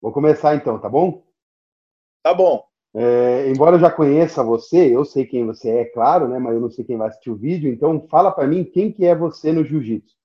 Vou 0.00 0.12
começar 0.12 0.54
então, 0.54 0.78
tá 0.78 0.88
bom? 0.88 1.22
Tá 2.22 2.32
bom. 2.32 2.64
É, 2.94 3.48
embora 3.48 3.76
eu 3.76 3.80
já 3.80 3.90
conheça 3.90 4.42
você, 4.42 4.94
eu 4.94 5.04
sei 5.04 5.24
quem 5.24 5.46
você 5.46 5.70
é, 5.70 5.84
claro, 5.84 6.26
né? 6.26 6.38
Mas 6.38 6.54
eu 6.54 6.60
não 6.60 6.70
sei 6.70 6.84
quem 6.84 6.96
vai 6.96 7.08
assistir 7.08 7.30
o 7.30 7.36
vídeo. 7.36 7.72
Então, 7.72 8.06
fala 8.08 8.32
para 8.32 8.46
mim 8.46 8.64
quem 8.64 8.92
que 8.92 9.04
é 9.06 9.14
você 9.14 9.52
no 9.52 9.64
jiu-jitsu. 9.64 10.16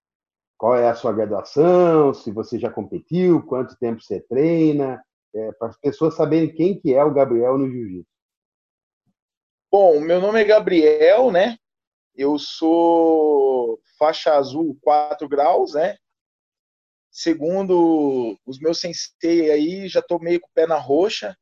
Qual 0.58 0.76
é 0.76 0.90
a 0.90 0.96
sua 0.96 1.12
graduação? 1.12 2.14
Se 2.14 2.32
você 2.32 2.58
já 2.58 2.70
competiu? 2.70 3.46
Quanto 3.46 3.78
tempo 3.78 4.02
você 4.02 4.22
treina? 4.22 5.04
É, 5.34 5.52
para 5.54 5.68
as 5.68 5.78
pessoas 5.78 6.16
saberem 6.16 6.54
quem 6.54 6.80
que 6.80 6.94
é 6.94 7.04
o 7.04 7.14
Gabriel 7.14 7.58
no 7.58 7.70
jiu-jitsu. 7.70 8.10
Bom, 9.72 10.00
meu 10.00 10.22
nome 10.22 10.42
é 10.42 10.46
Gabriel, 10.46 11.32
né? 11.32 11.58
Eu 12.16 12.40
sou 12.40 13.80
faixa 14.00 14.36
azul 14.36 14.78
4 14.82 15.28
graus, 15.28 15.74
né? 15.74 15.98
Segundo 17.18 18.38
os 18.46 18.60
meus 18.60 18.82
sensei 18.82 19.50
aí, 19.50 19.88
já 19.88 20.02
tô 20.02 20.20
meio 20.20 20.42
com 20.42 20.48
o 20.48 20.54
pé 20.54 20.68
na 20.68 20.76
roxa, 20.76 21.34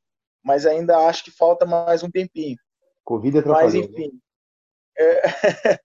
mas 0.43 0.67
ainda 0.67 0.99
acho 1.07 1.23
que 1.23 1.31
falta 1.31 1.65
mais 1.65 2.03
um 2.03 2.11
tempinho. 2.11 2.57
Covid 3.03 3.39
atrapalhou. 3.39 3.65
Mas 3.65 3.73
enfim. 3.73 4.11
É, 4.95 5.21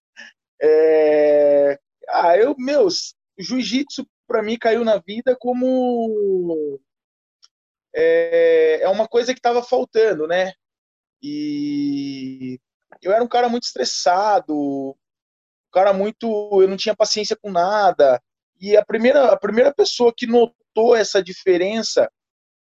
é, 0.60 1.78
ah, 2.06 2.36
eu, 2.36 2.54
meus, 2.58 3.14
jiu-jitsu 3.38 4.06
para 4.26 4.42
mim 4.42 4.58
caiu 4.58 4.84
na 4.84 4.98
vida 4.98 5.34
como 5.40 6.78
é, 7.96 8.82
é 8.82 8.88
uma 8.90 9.08
coisa 9.08 9.32
que 9.32 9.38
estava 9.38 9.62
faltando, 9.62 10.26
né? 10.26 10.52
E 11.22 12.60
eu 13.00 13.10
era 13.10 13.24
um 13.24 13.28
cara 13.28 13.48
muito 13.48 13.64
estressado, 13.64 14.54
um 14.54 14.94
cara 15.72 15.94
muito, 15.94 16.60
eu 16.60 16.68
não 16.68 16.76
tinha 16.76 16.94
paciência 16.94 17.34
com 17.40 17.50
nada. 17.50 18.20
E 18.60 18.76
a 18.76 18.84
primeira, 18.84 19.32
a 19.32 19.38
primeira 19.38 19.72
pessoa 19.72 20.12
que 20.14 20.26
notou 20.26 20.96
essa 20.96 21.22
diferença 21.22 22.10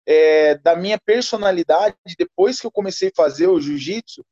é, 0.05 0.55
da 0.57 0.75
minha 0.75 0.99
personalidade 0.99 1.95
depois 2.17 2.59
que 2.59 2.67
eu 2.67 2.71
comecei 2.71 3.09
a 3.09 3.15
fazer 3.15 3.47
o 3.47 3.59
jiu-jitsu, 3.59 4.26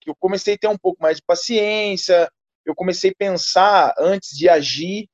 que 0.00 0.10
eu 0.10 0.16
comecei 0.18 0.54
a 0.54 0.58
ter 0.58 0.68
um 0.68 0.78
pouco 0.78 1.02
mais 1.02 1.18
de 1.18 1.22
paciência, 1.22 2.30
eu 2.64 2.74
comecei 2.74 3.10
a 3.10 3.16
pensar 3.16 3.94
antes 3.98 4.36
de 4.36 4.48
agir, 4.48 5.08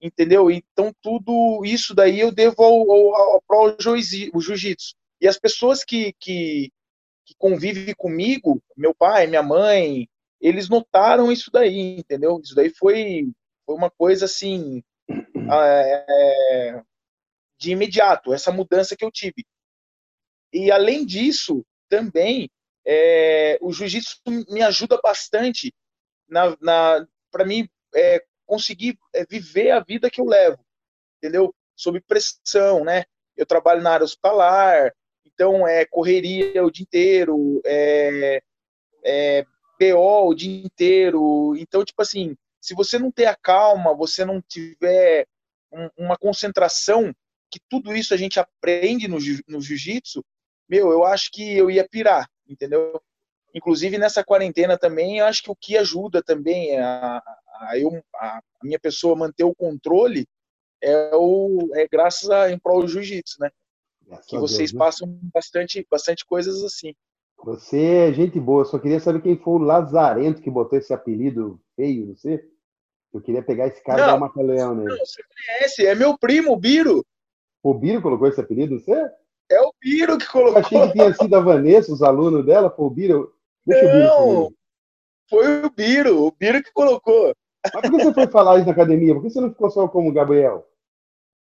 entendeu? 0.00 0.50
Então 0.50 0.92
tudo 1.02 1.62
isso 1.64 1.94
daí 1.94 2.20
eu 2.20 2.32
devo 2.32 2.62
ao, 2.62 2.90
ao, 2.90 3.14
ao, 3.14 3.42
ao 3.48 3.76
jiu-jitsu. 3.78 4.94
E 5.20 5.26
as 5.26 5.38
pessoas 5.38 5.84
que, 5.84 6.12
que, 6.20 6.70
que 7.24 7.34
convive 7.38 7.94
comigo, 7.94 8.62
meu 8.76 8.94
pai, 8.94 9.26
minha 9.26 9.42
mãe, 9.42 10.08
eles 10.40 10.68
notaram 10.68 11.32
isso 11.32 11.50
daí, 11.50 11.98
entendeu? 11.98 12.40
Isso 12.42 12.54
daí 12.54 12.70
foi, 12.70 13.30
foi 13.66 13.74
uma 13.74 13.90
coisa 13.90 14.26
assim 14.26 14.82
é, 15.54 16.82
de 17.58 17.70
imediato, 17.72 18.32
essa 18.32 18.52
mudança 18.52 18.96
que 18.96 19.04
eu 19.04 19.10
tive. 19.10 19.44
E 20.52 20.70
além 20.70 21.04
disso, 21.04 21.64
também 21.88 22.50
é, 22.86 23.58
o 23.60 23.72
jiu-jitsu 23.72 24.20
me 24.48 24.62
ajuda 24.62 24.98
bastante 25.02 25.74
na, 26.28 26.56
na 26.60 27.06
para 27.30 27.44
mim 27.44 27.68
é, 27.94 28.24
conseguir 28.46 28.98
é, 29.14 29.24
viver 29.26 29.70
a 29.72 29.80
vida 29.80 30.10
que 30.10 30.20
eu 30.20 30.24
levo, 30.24 30.64
entendeu? 31.18 31.54
Sob 31.76 32.00
pressão, 32.00 32.84
né? 32.84 33.04
Eu 33.36 33.46
trabalho 33.46 33.82
na 33.82 33.92
área 33.92 34.04
hospitalar, 34.04 34.92
então, 35.38 35.68
é 35.68 35.84
correria 35.84 36.64
o 36.64 36.70
dia 36.70 36.82
inteiro, 36.82 37.60
é, 37.64 38.42
é 39.04 39.44
BO 39.78 40.30
o 40.30 40.34
dia 40.34 40.64
inteiro. 40.66 41.54
Então, 41.56 41.84
tipo 41.84 42.02
assim, 42.02 42.36
se 42.60 42.74
você 42.74 42.98
não 42.98 43.12
ter 43.12 43.26
a 43.26 43.36
calma, 43.36 43.94
você 43.94 44.24
não 44.24 44.42
tiver 44.42 45.28
um, 45.72 46.04
uma 46.04 46.16
concentração, 46.16 47.14
que 47.50 47.60
tudo 47.68 47.94
isso 47.94 48.12
a 48.12 48.16
gente 48.16 48.38
aprende 48.38 49.08
no, 49.08 49.18
no 49.48 49.60
jiu-jitsu, 49.60 50.24
meu, 50.68 50.90
eu 50.90 51.04
acho 51.04 51.30
que 51.32 51.56
eu 51.56 51.70
ia 51.70 51.88
pirar, 51.88 52.28
entendeu? 52.46 53.00
Inclusive 53.54 53.96
nessa 53.96 54.22
quarentena 54.22 54.76
também, 54.76 55.18
eu 55.18 55.24
acho 55.24 55.42
que 55.42 55.50
o 55.50 55.56
que 55.56 55.76
ajuda 55.76 56.22
também 56.22 56.78
a, 56.78 57.22
a, 57.60 57.78
eu, 57.78 58.02
a 58.16 58.40
minha 58.62 58.78
pessoa 58.78 59.16
manter 59.16 59.44
o 59.44 59.54
controle 59.54 60.26
é, 60.82 61.10
o, 61.14 61.70
é 61.74 61.88
graças 61.88 62.28
a 62.30 62.50
em 62.50 62.58
prol 62.58 62.82
do 62.82 62.88
jiu-jitsu, 62.88 63.36
né? 63.40 63.50
Graças 64.06 64.26
que 64.26 64.38
vocês 64.38 64.70
Deus, 64.70 64.72
né? 64.72 64.78
passam 64.78 65.20
bastante, 65.34 65.86
bastante 65.90 66.24
coisas 66.24 66.62
assim. 66.62 66.94
Você 67.44 67.80
é 67.80 68.12
gente 68.12 68.38
boa, 68.38 68.64
só 68.64 68.78
queria 68.78 69.00
saber 69.00 69.22
quem 69.22 69.36
foi 69.36 69.54
o 69.54 69.58
Lazarento 69.58 70.42
que 70.42 70.50
botou 70.50 70.78
esse 70.78 70.92
apelido 70.92 71.60
feio, 71.76 72.06
não 72.06 72.16
sei. 72.16 72.40
Eu 73.12 73.20
queria 73.20 73.42
pegar 73.42 73.66
esse 73.66 73.82
cara 73.82 73.98
não, 73.98 74.04
e 74.04 74.06
dar 74.06 74.16
uma 74.16 74.74
nele. 74.74 74.88
Não, 74.88 74.98
você 74.98 75.22
conhece, 75.22 75.86
é 75.86 75.94
meu 75.94 76.16
primo, 76.18 76.52
o 76.52 76.56
Biro. 76.56 77.04
O 77.62 77.74
Biro 77.74 78.02
colocou 78.02 78.28
esse 78.28 78.40
apelido, 78.40 78.78
você? 78.78 78.92
É 79.50 79.60
o 79.60 79.72
Biro 79.80 80.18
que 80.18 80.26
colocou. 80.26 80.60
Eu 80.60 80.64
achei 80.64 80.86
que 80.86 80.92
tinha 80.92 81.14
sido 81.14 81.34
a 81.34 81.40
Vanessa, 81.40 81.92
os 81.92 82.02
alunos 82.02 82.44
dela, 82.44 82.70
foi 82.70 82.84
o 82.84 82.90
Biro. 82.90 83.34
Deixa 83.66 83.84
não, 83.98 84.28
o 84.28 84.48
Biro 84.48 84.58
foi 85.30 85.64
o 85.64 85.70
Biro, 85.70 86.24
o 86.24 86.32
Biro 86.32 86.62
que 86.62 86.72
colocou. 86.72 87.34
Mas 87.64 87.72
por 87.72 87.82
que 87.82 88.04
você 88.04 88.14
foi 88.14 88.26
falar 88.28 88.56
isso 88.56 88.66
na 88.66 88.72
academia? 88.72 89.14
Por 89.14 89.22
que 89.22 89.30
você 89.30 89.40
não 89.40 89.50
ficou 89.50 89.70
só 89.70 89.88
como 89.88 90.12
Gabriel? 90.12 90.68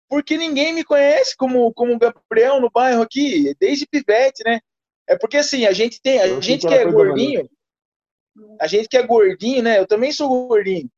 porque 0.09 0.37
ninguém 0.37 0.72
me 0.72 0.84
conhece 0.84 1.37
como, 1.37 1.72
como 1.72 1.99
Gabriel 1.99 2.61
no 2.61 2.71
bairro 2.71 3.03
aqui, 3.03 3.55
desde 3.59 3.87
pivete, 3.87 4.43
né? 4.45 4.61
É 5.09 5.16
porque 5.16 5.37
assim, 5.37 5.66
a 5.66 5.72
gente 5.72 6.00
tem, 6.00 6.21
a 6.21 6.41
gente 6.41 6.66
que 6.66 6.75
é 6.75 6.84
gordinho, 6.91 7.49
a 8.61 8.66
gente 8.66 8.89
que 8.89 8.97
é 8.97 9.03
gordinho, 9.03 9.62
né? 9.62 9.78
Eu 9.78 9.87
também 9.87 10.12
sou 10.12 10.28
gordinho. 10.28 10.91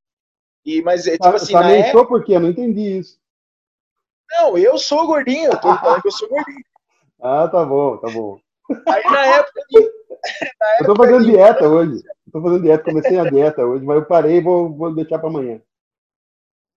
E, 0.65 0.83
mas 0.83 1.07
é 1.07 1.13
tipo 1.13 1.25
tá, 1.25 1.35
assim, 1.37 1.53
também 1.53 1.81
época... 1.81 1.93
sou 1.93 2.07
porque 2.07 2.33
eu 2.33 2.41
não 2.41 2.51
entendi 2.51 2.99
isso. 2.99 3.19
Não, 4.31 4.59
eu 4.59 4.77
sou 4.79 5.07
gordinho, 5.07 5.53
eu 5.53 5.61
tô 5.61 5.75
falando 5.77 6.03
que 6.03 6.09
eu 6.09 6.13
sou 6.13 6.29
gordinho. 6.29 6.65
Ah, 7.21 7.49
tá 7.49 7.65
bom, 7.65 7.97
tá 7.97 8.09
bom. 8.13 8.39
Aí 8.87 9.03
na 9.03 9.27
época. 9.27 9.61
Na 10.61 10.67
época 10.75 10.83
eu 10.83 10.87
tô 10.87 10.97
fazendo 10.97 11.25
de... 11.25 11.33
dieta 11.33 11.69
hoje. 11.69 12.03
Eu 12.27 12.33
tô 12.33 12.43
fazendo 12.43 12.63
dieta, 12.63 12.85
comecei 12.85 13.19
a 13.19 13.29
dieta 13.29 13.65
hoje, 13.65 13.85
mas 13.85 13.97
eu 13.97 14.05
parei 14.05 14.37
e 14.37 14.41
vou, 14.41 14.73
vou 14.73 14.95
deixar 14.95 15.19
para 15.19 15.29
amanhã 15.29 15.61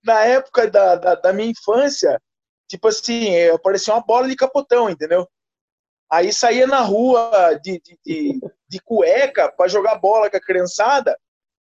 na 0.04 0.26
época 0.26 0.70
da, 0.70 0.96
da, 0.96 1.16
da, 1.16 1.34
minha 1.34 1.50
infância, 1.50 2.20
tipo 2.68 2.88
assim, 2.88 3.32
parecia 3.64 3.94
uma 3.94 4.02
bola 4.02 4.28
de 4.28 4.36
capotão, 4.36 4.90
entendeu? 4.90 5.28
Aí 6.10 6.34
saía 6.34 6.68
na 6.68 6.82
rua 6.82 7.54
de, 7.64 7.80
de, 7.80 8.00
de, 8.06 8.40
de 8.68 8.80
cueca 8.82 9.52
para 9.52 9.70
jogar 9.70 9.96
bola 9.96 10.30
com 10.30 10.38
a 10.38 10.42
criançada. 10.42 11.18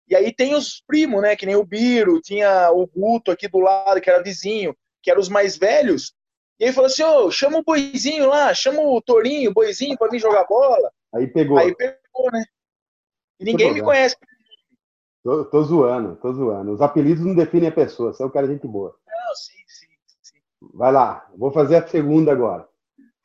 E 0.08 0.16
aí 0.16 0.34
tem 0.34 0.54
os 0.54 0.82
primos, 0.86 1.22
né? 1.22 1.36
Que 1.36 1.46
nem 1.46 1.56
o 1.56 1.66
Biro, 1.66 2.22
tinha 2.22 2.72
o 2.72 2.88
Guto 2.88 3.32
aqui 3.32 3.48
do 3.48 3.60
lado, 3.60 4.00
que 4.00 4.10
era 4.10 4.24
vizinho, 4.24 4.76
que 5.02 5.10
eram 5.10 5.22
os 5.22 5.30
mais 5.30 5.58
velhos. 5.58 6.14
E 6.60 6.66
aí 6.66 6.74
falou 6.74 6.88
assim: 6.88 7.04
ô, 7.04 7.26
oh, 7.26 7.32
chama 7.32 7.58
o 7.58 7.64
boizinho 7.64 8.28
lá, 8.28 8.54
chama 8.54 8.82
o 8.82 9.02
Torinho, 9.02 9.52
o 9.52 9.54
boizinho, 9.54 9.98
para 9.98 10.10
vir 10.10 10.20
jogar 10.20 10.46
bola. 10.46 10.92
Aí 11.14 11.28
pegou. 11.28 11.58
Aí 11.58 11.76
pegou, 11.76 12.32
né? 12.32 12.44
E 13.40 13.46
ninguém 13.46 13.74
me 13.74 13.82
conhece. 13.82 14.16
Tô, 15.24 15.44
tô, 15.46 15.64
zoando, 15.64 16.16
tô 16.18 16.32
zoando. 16.34 16.72
Os 16.72 16.82
apelidos 16.82 17.26
não 17.26 17.34
definem 17.34 17.70
a 17.70 17.72
pessoa, 17.72 18.14
você 18.14 18.22
é 18.22 18.26
um 18.26 18.30
cara 18.30 18.48
de 18.48 18.54
gente 18.54 18.68
boa. 18.68 18.96
Não, 19.08 19.36
sim, 19.36 19.54
sim, 19.68 19.88
sim. 20.22 20.40
Vai 20.74 20.92
lá, 20.92 21.28
vou 21.36 21.52
fazer 21.52 21.78
a 21.78 21.88
segunda 21.88 22.32
agora. 22.32 22.68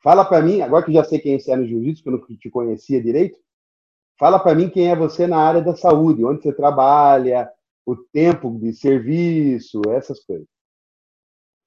Fala 0.03 0.25
para 0.25 0.41
mim, 0.41 0.61
agora 0.61 0.83
que 0.83 0.91
já 0.91 1.03
sei 1.03 1.19
quem 1.19 1.39
você 1.39 1.51
é 1.51 1.55
no 1.55 1.65
jiu-jitsu, 1.65 2.01
que 2.01 2.09
eu 2.09 2.13
não 2.13 2.37
te 2.37 2.49
conhecia 2.49 3.01
direito, 3.01 3.37
fala 4.21 4.37
para 4.37 4.53
mim 4.53 4.69
quem 4.69 4.91
é 4.91 4.95
você 4.95 5.25
na 5.25 5.39
área 5.39 5.63
da 5.63 5.75
saúde, 5.75 6.23
onde 6.23 6.43
você 6.43 6.53
trabalha, 6.53 7.51
o 7.83 7.95
tempo 7.95 8.55
de 8.59 8.71
serviço, 8.71 9.81
essas 9.89 10.23
coisas. 10.23 10.45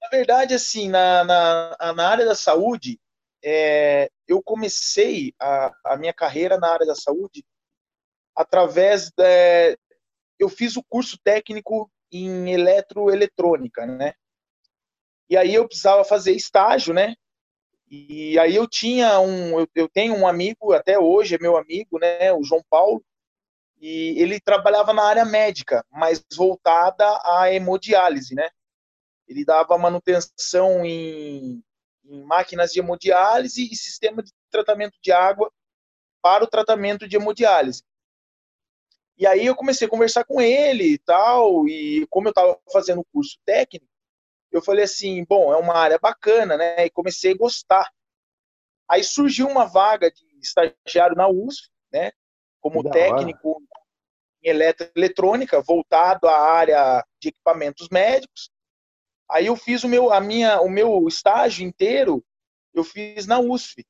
Na 0.01 0.07
verdade, 0.07 0.53
assim, 0.53 0.87
na, 0.87 1.25
na, 1.25 1.93
na 1.93 2.07
área 2.07 2.25
da 2.25 2.33
saúde, 2.33 2.97
é, 3.43 4.09
eu 4.25 4.41
comecei 4.41 5.33
a, 5.37 5.69
a 5.83 5.97
minha 5.97 6.13
carreira 6.13 6.57
na 6.57 6.71
área 6.71 6.85
da 6.85 6.95
saúde 6.95 7.43
através 8.33 9.11
de, 9.11 9.77
eu 10.39 10.47
fiz 10.47 10.77
o 10.77 10.83
curso 10.87 11.19
técnico 11.21 11.91
em 12.09 12.53
eletroeletrônica, 12.53 13.85
né? 13.85 14.13
E 15.29 15.35
aí 15.35 15.53
eu 15.53 15.67
precisava 15.67 16.05
fazer 16.05 16.31
estágio, 16.31 16.93
né? 16.93 17.15
E 17.97 18.37
aí 18.37 18.55
eu 18.55 18.67
tinha 18.67 19.19
um, 19.21 19.59
eu, 19.59 19.67
eu 19.73 19.89
tenho 19.89 20.15
um 20.15 20.27
amigo 20.27 20.73
até 20.73 20.99
hoje 20.99 21.35
é 21.35 21.39
meu 21.39 21.55
amigo, 21.55 21.97
né? 21.97 22.33
O 22.33 22.43
João 22.43 22.61
Paulo. 22.69 23.03
E 23.79 24.21
ele 24.21 24.39
trabalhava 24.39 24.93
na 24.93 25.03
área 25.03 25.23
médica, 25.23 25.85
mas 25.89 26.23
voltada 26.35 27.05
à 27.23 27.53
hemodiálise, 27.53 28.35
né? 28.35 28.49
Ele 29.27 29.45
dava 29.45 29.77
manutenção 29.77 30.85
em, 30.85 31.63
em 32.03 32.23
máquinas 32.23 32.71
de 32.71 32.79
hemodiálise 32.79 33.69
e 33.71 33.75
sistema 33.75 34.21
de 34.21 34.31
tratamento 34.51 34.97
de 35.01 35.11
água 35.11 35.51
para 36.21 36.43
o 36.43 36.47
tratamento 36.47 37.07
de 37.07 37.15
hemodiálise. 37.15 37.83
E 39.17 39.25
aí 39.25 39.45
eu 39.45 39.55
comecei 39.55 39.87
a 39.87 39.89
conversar 39.89 40.25
com 40.25 40.41
ele 40.41 40.95
e 40.95 40.97
tal, 40.97 41.67
e 41.67 42.05
como 42.09 42.27
eu 42.27 42.31
estava 42.31 42.59
fazendo 42.73 42.99
o 42.99 43.05
curso 43.13 43.37
técnico, 43.45 43.87
eu 44.57 44.61
falei 44.61 44.83
assim, 44.83 45.23
bom, 45.25 45.53
é 45.53 45.57
uma 45.57 45.75
área 45.75 45.99
bacana, 45.99 46.57
né? 46.57 46.85
E 46.85 46.89
comecei 46.89 47.33
a 47.33 47.37
gostar. 47.37 47.91
Aí 48.89 49.03
surgiu 49.03 49.47
uma 49.47 49.65
vaga 49.65 50.11
de 50.11 50.23
estagiário 50.41 51.15
na 51.15 51.27
USP, 51.27 51.69
né? 51.91 52.11
Como 52.61 52.83
da 52.83 52.91
técnico 52.91 53.49
hora. 53.49 53.59
em 54.43 54.49
eletroeletrônica, 54.49 55.61
voltado 55.61 56.27
à 56.27 56.39
área 56.39 57.03
de 57.19 57.29
equipamentos 57.29 57.89
médicos. 57.89 58.49
Aí 59.29 59.47
eu 59.47 59.55
fiz 59.55 59.83
o 59.83 59.89
meu, 59.89 60.11
a 60.11 60.21
minha, 60.21 60.61
o 60.61 60.69
meu 60.69 61.07
estágio 61.07 61.65
inteiro 61.65 62.23
eu 62.75 62.83
fiz 62.83 63.25
na 63.25 63.39
USF. 63.39 63.85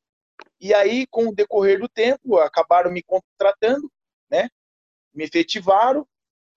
E 0.62 0.74
aí, 0.74 1.06
com 1.08 1.28
o 1.28 1.36
decorrer 1.36 1.80
do 1.80 1.90
tempo, 1.90 2.38
acabaram 2.38 2.92
me 2.92 3.04
contratando, 3.04 3.92
né? 4.30 4.48
Me 5.14 5.26
efetivaram. 5.26 6.08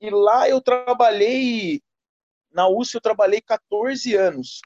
E 0.00 0.10
lá 0.10 0.49
eu 0.49 0.60
trabalhei, 0.60 1.81
na 2.58 2.69
USF 2.69 2.96
eu 2.96 3.00
trabalhei 3.00 3.40
14 3.40 4.16
anos 4.16 4.60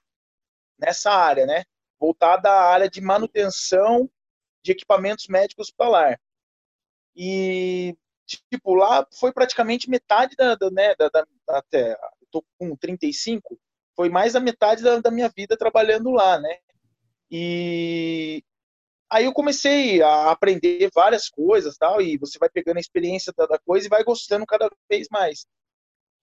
nessa 0.79 1.11
área, 1.13 1.45
né? 1.45 1.63
Voltada 2.01 2.51
à 2.51 2.73
área 2.73 2.89
de 2.89 3.03
manutenção 3.03 4.09
de 4.65 4.73
equipamentos 4.73 5.27
médicos 5.29 5.67
hospitalar. 5.69 6.19
E, 7.15 7.95
tipo, 8.27 8.75
lá 8.75 9.07
foi 9.21 9.31
praticamente 9.31 9.91
metade 9.91 10.35
da, 10.37 10.55
da 10.55 10.71
né, 10.71 10.95
da, 10.95 11.11
da, 11.11 11.27
até, 11.51 11.95
tô 12.31 12.43
com 12.59 12.75
35, 12.75 13.61
foi 13.95 14.09
mais 14.09 14.33
da 14.33 14.41
metade 14.41 14.83
da, 14.83 14.99
da 14.99 15.11
minha 15.11 15.29
vida 15.29 15.55
trabalhando 15.55 16.11
lá, 16.13 16.41
né? 16.41 16.61
E 17.31 18.43
aí 19.11 19.27
eu 19.27 19.35
comecei 19.35 20.01
a 20.01 20.31
aprender 20.31 20.89
várias 20.95 21.29
coisas, 21.29 21.77
tal, 21.77 22.01
e 22.01 22.17
você 22.17 22.39
vai 22.39 22.49
pegando 22.49 22.79
a 22.79 22.81
experiência 22.81 23.35
da 23.37 23.59
coisa 23.59 23.87
e 23.87 23.91
vai 23.91 24.03
gostando 24.03 24.47
cada 24.47 24.71
vez 24.89 25.09
mais. 25.11 25.45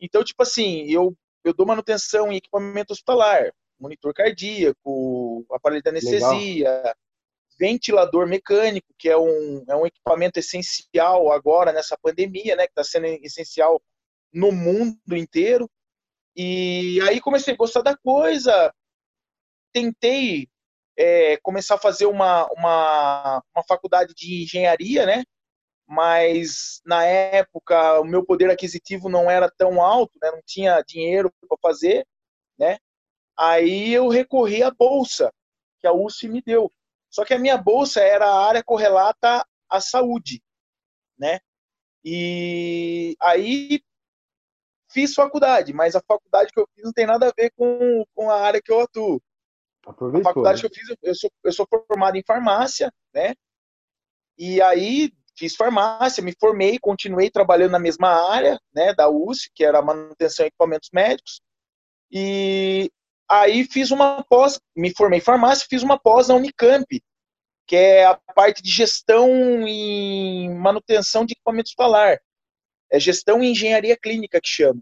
Então, 0.01 0.23
tipo 0.23 0.41
assim, 0.41 0.85
eu, 0.91 1.15
eu 1.43 1.53
dou 1.53 1.65
manutenção 1.65 2.31
em 2.31 2.37
equipamento 2.37 2.93
hospitalar, 2.93 3.51
monitor 3.79 4.13
cardíaco, 4.13 5.45
aparelho 5.51 5.81
de 5.81 5.89
anestesia, 5.89 6.69
Legal. 6.69 6.95
ventilador 7.57 8.27
mecânico, 8.27 8.93
que 8.97 9.09
é 9.09 9.17
um, 9.17 9.63
é 9.67 9.75
um 9.75 9.85
equipamento 9.85 10.39
essencial 10.39 11.31
agora 11.31 11.71
nessa 11.71 11.97
pandemia, 12.01 12.55
né, 12.55 12.65
que 12.65 12.71
está 12.71 12.83
sendo 12.83 13.05
essencial 13.05 13.81
no 14.33 14.51
mundo 14.51 15.15
inteiro. 15.15 15.69
E 16.35 16.99
aí 17.07 17.19
comecei 17.19 17.53
a 17.53 17.57
gostar 17.57 17.81
da 17.81 17.97
coisa, 17.97 18.73
tentei 19.73 20.47
é, 20.97 21.37
começar 21.37 21.75
a 21.75 21.79
fazer 21.79 22.05
uma, 22.05 22.45
uma, 22.51 23.43
uma 23.55 23.63
faculdade 23.67 24.13
de 24.13 24.43
engenharia, 24.43 25.05
né? 25.05 25.23
Mas 25.89 26.81
na 26.85 27.03
época 27.03 27.99
o 27.99 28.03
meu 28.03 28.23
poder 28.23 28.47
aquisitivo 28.51 29.09
não 29.09 29.27
era 29.27 29.49
tão 29.49 29.81
alto, 29.81 30.19
né? 30.21 30.29
Não 30.29 30.41
tinha 30.45 30.83
dinheiro 30.83 31.33
para 31.47 31.57
fazer, 31.59 32.05
né? 32.59 32.77
Aí 33.35 33.91
eu 33.91 34.07
recorri 34.07 34.61
à 34.61 34.69
bolsa 34.69 35.33
que 35.79 35.87
a 35.87 35.91
USP 35.91 36.27
me 36.27 36.43
deu. 36.43 36.71
Só 37.09 37.25
que 37.25 37.33
a 37.33 37.39
minha 37.39 37.57
bolsa 37.57 38.01
era 38.01 38.27
a 38.27 38.47
área 38.47 38.63
correlata 38.63 39.43
à 39.67 39.81
saúde, 39.81 40.43
né? 41.17 41.39
E 42.05 43.15
aí 43.19 43.81
fiz 44.91 45.15
faculdade, 45.15 45.73
mas 45.73 45.95
a 45.95 46.03
faculdade 46.07 46.51
que 46.53 46.59
eu 46.59 46.69
fiz 46.75 46.85
não 46.85 46.93
tem 46.93 47.07
nada 47.07 47.29
a 47.29 47.33
ver 47.35 47.51
com, 47.57 48.05
com 48.13 48.29
a 48.29 48.39
área 48.39 48.61
que 48.61 48.71
eu 48.71 48.81
atuo. 48.81 49.19
Aproveitou, 49.87 50.21
a 50.21 50.33
faculdade 50.33 50.61
né? 50.61 50.69
que 50.69 50.79
eu 50.79 50.85
fiz, 50.85 50.97
eu 51.01 51.15
sou, 51.15 51.31
eu 51.45 51.51
sou 51.51 51.67
formado 51.87 52.15
em 52.15 52.23
farmácia, 52.23 52.93
né? 53.11 53.33
E 54.37 54.61
aí 54.61 55.11
fiz 55.39 55.55
farmácia, 55.55 56.21
me 56.21 56.33
formei, 56.37 56.77
continuei 56.77 57.31
trabalhando 57.31 57.71
na 57.71 57.79
mesma 57.79 58.09
área, 58.29 58.59
né, 58.75 58.93
da 58.93 59.09
USP, 59.09 59.49
que 59.55 59.63
era 59.63 59.81
manutenção 59.81 60.45
e 60.45 60.49
equipamentos 60.49 60.89
médicos. 60.93 61.39
E 62.11 62.91
aí 63.29 63.63
fiz 63.63 63.89
uma 63.89 64.21
pós, 64.23 64.59
me 64.75 64.93
formei 64.95 65.19
em 65.19 65.23
farmácia, 65.23 65.65
fiz 65.69 65.81
uma 65.81 65.97
pós 65.97 66.27
na 66.27 66.35
Unicamp, 66.35 66.85
que 67.65 67.75
é 67.75 68.05
a 68.05 68.19
parte 68.35 68.61
de 68.61 68.69
gestão 68.69 69.65
e 69.65 70.49
manutenção 70.49 71.25
de 71.25 71.33
equipamentos 71.33 71.69
hospitalar. 71.69 72.19
É 72.91 72.99
gestão 72.99 73.41
e 73.41 73.51
engenharia 73.51 73.95
clínica 73.95 74.41
que 74.41 74.49
chama. 74.49 74.81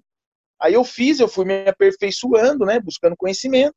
Aí 0.60 0.74
eu 0.74 0.84
fiz, 0.84 1.20
eu 1.20 1.28
fui 1.28 1.46
me 1.46 1.68
aperfeiçoando, 1.68 2.66
né, 2.66 2.80
buscando 2.80 3.16
conhecimento. 3.16 3.76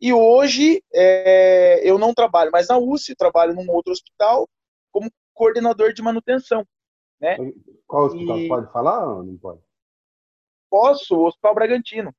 E 0.00 0.12
hoje 0.12 0.82
é, 0.94 1.80
eu 1.82 1.98
não 1.98 2.14
trabalho 2.14 2.50
mais 2.50 2.68
na 2.68 2.78
USP, 2.78 3.14
trabalho 3.14 3.52
num 3.52 3.68
outro 3.70 3.92
hospital 3.92 4.48
como 4.90 5.10
coordenador 5.38 5.92
de 5.92 6.02
manutenção. 6.02 6.66
Né? 7.20 7.36
Qual 7.86 8.06
hospital? 8.06 8.38
E... 8.38 8.48
Pode 8.48 8.72
falar 8.72 9.06
ou 9.06 9.22
não 9.22 9.36
pode? 9.38 9.60
Posso, 10.68 11.16
o 11.16 11.26
Hospital 11.26 11.54
Bragantino. 11.54 12.14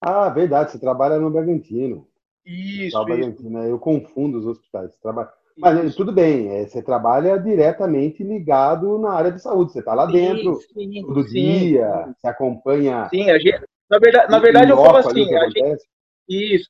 Ah, 0.00 0.28
verdade, 0.28 0.72
você 0.72 0.78
trabalha 0.78 1.18
no 1.18 1.30
Bragantino. 1.30 2.06
Isso, 2.44 2.88
isso. 2.88 3.04
Bragantino? 3.04 3.62
Eu 3.64 3.78
confundo 3.78 4.38
os 4.38 4.46
hospitais. 4.46 4.94
Trabalha... 4.98 5.32
Mas 5.56 5.94
tudo 5.94 6.12
bem, 6.12 6.48
é, 6.48 6.66
você 6.66 6.82
trabalha 6.82 7.38
diretamente 7.38 8.24
ligado 8.24 8.98
na 8.98 9.12
área 9.12 9.30
de 9.30 9.40
saúde. 9.40 9.72
Você 9.72 9.78
está 9.78 9.94
lá 9.94 10.06
sim, 10.06 10.12
dentro 10.12 10.60
sim, 10.60 11.02
todo 11.06 11.22
sim, 11.22 11.30
dia, 11.30 12.12
você 12.16 12.26
acompanha. 12.26 13.08
Sim, 13.08 13.30
a 13.30 13.38
gente, 13.38 13.64
na 13.88 13.98
verdade, 13.98 14.30
na 14.30 14.38
verdade 14.40 14.70
eu 14.70 14.76
falo 14.76 14.96
assim, 14.96 15.24
gente, 15.24 15.86
isso. 16.28 16.68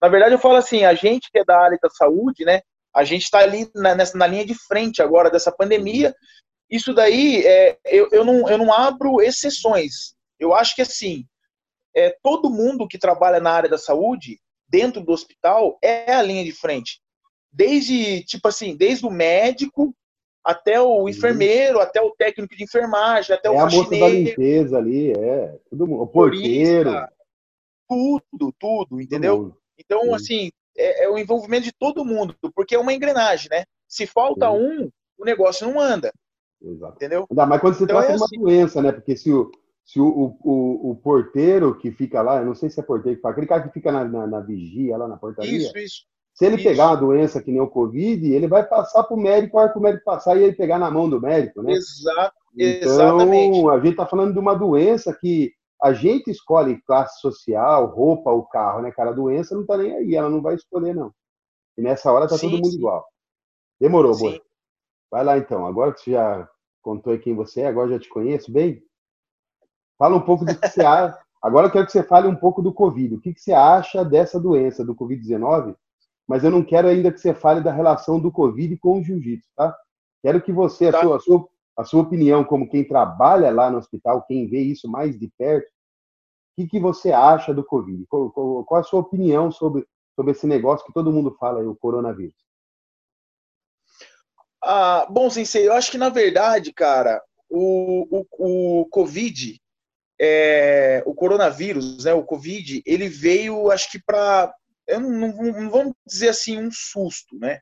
Na 0.00 0.08
verdade, 0.08 0.34
eu 0.34 0.38
falo 0.38 0.56
assim, 0.56 0.84
a 0.84 0.94
gente 0.94 1.30
que 1.30 1.38
é 1.38 1.44
da 1.44 1.60
área 1.60 1.78
da 1.80 1.88
saúde, 1.88 2.44
né? 2.44 2.62
A 2.94 3.04
gente 3.04 3.22
está 3.22 3.38
ali 3.38 3.68
na, 3.74 3.94
nessa, 3.94 4.16
na 4.16 4.26
linha 4.26 4.44
de 4.44 4.54
frente 4.54 5.00
agora 5.00 5.30
dessa 5.30 5.50
pandemia. 5.50 6.14
Isso 6.70 6.94
daí, 6.94 7.44
é, 7.44 7.78
eu, 7.84 8.08
eu, 8.12 8.24
não, 8.24 8.48
eu 8.48 8.58
não 8.58 8.72
abro 8.72 9.20
exceções. 9.20 10.14
Eu 10.38 10.54
acho 10.54 10.74
que, 10.74 10.82
assim, 10.82 11.24
é, 11.94 12.16
todo 12.22 12.50
mundo 12.50 12.88
que 12.88 12.98
trabalha 12.98 13.40
na 13.40 13.50
área 13.50 13.68
da 13.68 13.78
saúde, 13.78 14.40
dentro 14.68 15.02
do 15.02 15.12
hospital, 15.12 15.78
é 15.82 16.12
a 16.12 16.22
linha 16.22 16.44
de 16.44 16.52
frente. 16.52 17.00
Desde, 17.52 18.24
tipo 18.24 18.48
assim, 18.48 18.74
desde 18.74 19.06
o 19.06 19.10
médico 19.10 19.94
até 20.44 20.80
o 20.80 21.08
enfermeiro, 21.08 21.76
uhum. 21.76 21.82
até 21.82 22.00
o 22.00 22.10
técnico 22.10 22.56
de 22.56 22.64
enfermagem, 22.64 23.34
até 23.34 23.48
é 23.48 23.50
o 23.50 23.54
faxineiro. 23.54 24.04
A 24.04 24.08
moça 24.08 24.14
da 24.14 24.18
limpeza 24.20 24.78
ali, 24.78 25.12
é. 25.12 25.58
Todo 25.70 25.86
mundo. 25.86 26.02
O 26.02 26.06
porteiro. 26.06 26.90
tudo, 27.88 28.52
tudo, 28.58 29.00
entendeu? 29.00 29.56
Então, 29.78 30.02
Sim. 30.02 30.14
assim, 30.14 30.52
é, 30.76 31.04
é, 31.04 31.08
o 31.08 31.18
envolvimento 31.18 31.64
de 31.64 31.72
todo 31.72 32.04
mundo, 32.04 32.34
porque 32.54 32.74
é 32.74 32.78
uma 32.78 32.92
engrenagem, 32.92 33.48
né? 33.50 33.64
Se 33.86 34.06
falta 34.06 34.50
um, 34.50 34.88
o 35.18 35.24
negócio 35.24 35.66
não 35.66 35.80
anda. 35.80 36.12
Exato. 36.60 36.94
Entendeu? 36.94 37.26
Ainda 37.30 37.46
mais 37.46 37.60
quando 37.60 37.74
você 37.74 37.84
então, 37.84 37.96
trata 37.96 38.12
é 38.12 38.16
uma 38.16 38.24
assim. 38.24 38.38
doença, 38.38 38.82
né? 38.82 38.92
Porque 38.92 39.16
se 39.16 39.32
o, 39.32 39.50
se 39.84 40.00
o, 40.00 40.36
o, 40.40 40.90
o, 40.90 40.96
porteiro 40.96 41.76
que 41.76 41.90
fica 41.90 42.22
lá, 42.22 42.38
eu 42.38 42.46
não 42.46 42.54
sei 42.54 42.70
se 42.70 42.80
é 42.80 42.82
porteiro 42.82 43.16
que 43.16 43.22
fala, 43.22 43.32
aquele 43.32 43.46
cara 43.46 43.62
que 43.62 43.72
fica 43.72 43.90
na, 43.90 44.04
na, 44.04 44.26
na 44.26 44.40
vigia, 44.40 44.96
lá 44.96 45.08
na 45.08 45.16
portaria. 45.16 45.56
Isso, 45.56 45.76
isso. 45.76 46.02
Se 46.32 46.46
ele 46.46 46.56
isso. 46.56 46.64
pegar 46.64 46.88
uma 46.88 46.96
doença 46.96 47.42
que 47.42 47.50
nem 47.50 47.60
o 47.60 47.68
Covid, 47.68 48.32
ele 48.32 48.46
vai 48.46 48.64
passar 48.64 49.02
para 49.02 49.14
o 49.14 49.20
médico, 49.20 49.58
a 49.58 49.62
hora 49.62 49.72
que 49.72 49.78
o 49.78 49.82
médico 49.82 50.04
passar 50.04 50.36
e 50.36 50.44
ele 50.44 50.54
pegar 50.54 50.78
na 50.78 50.90
mão 50.90 51.10
do 51.10 51.20
médico, 51.20 51.62
né? 51.62 51.72
Exato, 51.72 52.36
então, 52.56 52.90
exatamente. 52.90 53.68
a 53.68 53.76
gente 53.76 53.90
está 53.90 54.06
falando 54.06 54.32
de 54.32 54.38
uma 54.38 54.54
doença 54.54 55.12
que 55.12 55.52
a 55.82 55.92
gente 55.92 56.30
escolhe 56.30 56.80
classe 56.82 57.20
social, 57.20 57.86
roupa, 57.86 58.30
o 58.30 58.46
carro, 58.46 58.82
né, 58.82 58.92
cara? 58.92 59.10
A 59.10 59.14
doença 59.14 59.54
não 59.54 59.66
tá 59.66 59.76
nem 59.76 59.92
aí, 59.92 60.14
ela 60.14 60.30
não 60.30 60.40
vai 60.40 60.54
escolher, 60.54 60.94
não. 60.94 61.12
E 61.76 61.82
nessa 61.82 62.12
hora 62.12 62.28
tá 62.28 62.38
sim, 62.38 62.48
todo 62.48 62.56
mundo 62.56 62.70
sim. 62.70 62.78
igual. 62.78 63.04
Demorou, 63.80 64.16
Boi. 64.16 64.40
Vai 65.10 65.24
lá 65.24 65.36
então. 65.36 65.66
Agora 65.66 65.92
que 65.92 66.00
você 66.00 66.12
já 66.12 66.48
contou 66.80 67.12
aí 67.12 67.18
quem 67.18 67.34
você 67.34 67.62
é, 67.62 67.66
agora 67.66 67.90
já 67.90 67.98
te 67.98 68.08
conheço 68.08 68.52
bem. 68.52 68.80
Fala 69.98 70.16
um 70.16 70.20
pouco 70.20 70.44
do 70.44 70.56
que 70.56 70.68
você 70.68 70.82
acha. 70.86 71.18
Agora 71.42 71.66
eu 71.66 71.70
quero 71.72 71.86
que 71.86 71.92
você 71.92 72.04
fale 72.04 72.28
um 72.28 72.36
pouco 72.36 72.62
do 72.62 72.72
Covid. 72.72 73.16
O 73.16 73.20
que, 73.20 73.34
que 73.34 73.40
você 73.40 73.52
acha 73.52 74.04
dessa 74.04 74.38
doença, 74.38 74.84
do 74.84 74.94
Covid-19? 74.94 75.74
Mas 76.28 76.44
eu 76.44 76.50
não 76.50 76.62
quero 76.62 76.86
ainda 76.86 77.10
que 77.10 77.18
você 77.18 77.34
fale 77.34 77.60
da 77.60 77.72
relação 77.72 78.20
do 78.20 78.30
Covid 78.30 78.76
com 78.76 79.00
o 79.00 79.02
jiu-jitsu, 79.02 79.48
tá? 79.56 79.76
Quero 80.22 80.40
que 80.40 80.52
você, 80.52 80.92
tá. 80.92 80.98
a, 80.98 81.02
sua, 81.02 81.16
a, 81.16 81.20
sua, 81.20 81.48
a 81.76 81.84
sua 81.84 82.02
opinião 82.02 82.44
como 82.44 82.68
quem 82.68 82.86
trabalha 82.86 83.50
lá 83.50 83.70
no 83.70 83.78
hospital, 83.78 84.24
quem 84.26 84.46
vê 84.48 84.60
isso 84.60 84.88
mais 84.88 85.18
de 85.18 85.30
perto, 85.38 85.66
o 85.66 86.62
que, 86.62 86.68
que 86.68 86.80
você 86.80 87.12
acha 87.12 87.54
do 87.54 87.64
Covid? 87.64 88.04
Qual, 88.06 88.30
qual, 88.30 88.64
qual, 88.64 88.80
a 88.80 88.84
sua 88.84 89.00
opinião 89.00 89.50
sobre, 89.50 89.86
sobre 90.14 90.32
esse 90.32 90.46
negócio 90.46 90.84
que 90.86 90.92
todo 90.92 91.12
mundo 91.12 91.34
fala, 91.40 91.60
aí, 91.60 91.66
o 91.66 91.74
coronavírus? 91.74 92.36
Ah, 94.62 95.06
bom, 95.10 95.30
Sensei, 95.30 95.66
eu 95.66 95.72
acho 95.72 95.90
que 95.90 95.98
na 95.98 96.08
verdade, 96.08 96.72
cara, 96.72 97.22
o, 97.48 98.06
o, 98.38 98.80
o 98.82 98.86
Covid, 98.86 99.60
é, 100.20 101.02
o 101.06 101.14
coronavírus, 101.14 102.04
né, 102.04 102.12
o 102.12 102.22
Covid, 102.22 102.82
ele 102.86 103.08
veio, 103.08 103.70
acho 103.70 103.90
que 103.90 104.00
para, 104.00 104.54
não, 104.88 105.10
não, 105.10 105.28
não, 105.32 105.70
vamos 105.70 105.94
dizer 106.06 106.28
assim, 106.28 106.58
um 106.58 106.70
susto, 106.70 107.36
né? 107.38 107.60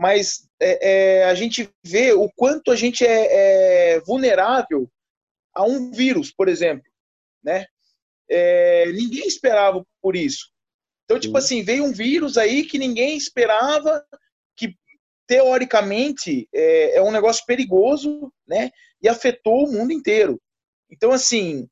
Mas 0.00 0.48
é, 0.58 1.20
é, 1.20 1.24
a 1.24 1.34
gente 1.34 1.68
vê 1.84 2.12
o 2.12 2.30
quanto 2.34 2.72
a 2.72 2.76
gente 2.76 3.04
é, 3.04 3.92
é 3.94 4.00
vulnerável 4.00 4.90
a 5.54 5.64
um 5.64 5.90
vírus, 5.90 6.32
por 6.32 6.48
exemplo, 6.48 6.90
né? 7.42 7.66
é, 8.30 8.86
ninguém 8.92 9.26
esperava 9.26 9.84
por 10.00 10.14
isso. 10.14 10.50
Então, 11.04 11.18
tipo 11.18 11.36
assim, 11.36 11.64
veio 11.64 11.84
um 11.84 11.92
vírus 11.92 12.38
aí 12.38 12.64
que 12.64 12.78
ninguém 12.78 13.16
esperava, 13.16 14.06
que 14.56 14.76
teoricamente 15.26 16.48
é, 16.54 16.96
é 16.96 17.02
um 17.02 17.10
negócio 17.10 17.44
perigoso, 17.44 18.32
né? 18.46 18.70
E 19.02 19.08
afetou 19.08 19.64
o 19.66 19.72
mundo 19.72 19.92
inteiro. 19.92 20.40
Então, 20.88 21.10
assim, 21.10 21.68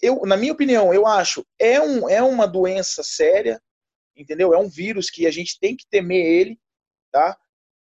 eu, 0.00 0.24
na 0.24 0.36
minha 0.36 0.52
opinião, 0.52 0.94
eu 0.94 1.06
acho 1.06 1.44
é, 1.58 1.80
um, 1.80 2.08
é 2.08 2.22
uma 2.22 2.46
doença 2.46 3.02
séria, 3.02 3.60
entendeu? 4.16 4.54
É 4.54 4.58
um 4.58 4.68
vírus 4.68 5.10
que 5.10 5.26
a 5.26 5.30
gente 5.32 5.58
tem 5.58 5.76
que 5.76 5.86
temer 5.90 6.24
ele, 6.24 6.58
tá? 7.16 7.34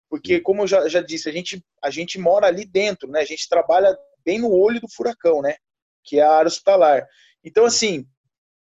Porque, 0.09 0.39
como 0.39 0.61
eu 0.61 0.67
já, 0.67 0.87
já 0.87 1.01
disse, 1.01 1.27
a 1.27 1.31
gente, 1.31 1.65
a 1.81 1.89
gente 1.89 2.19
mora 2.19 2.45
ali 2.45 2.65
dentro, 2.65 3.09
né? 3.09 3.19
A 3.21 3.25
gente 3.25 3.49
trabalha 3.49 3.97
bem 4.23 4.37
no 4.37 4.51
olho 4.51 4.79
do 4.79 4.87
furacão, 4.87 5.41
né? 5.41 5.55
Que 6.03 6.19
é 6.19 6.21
a 6.21 6.31
área 6.31 6.47
hospitalar. 6.47 7.07
Então, 7.43 7.65
assim, 7.65 8.05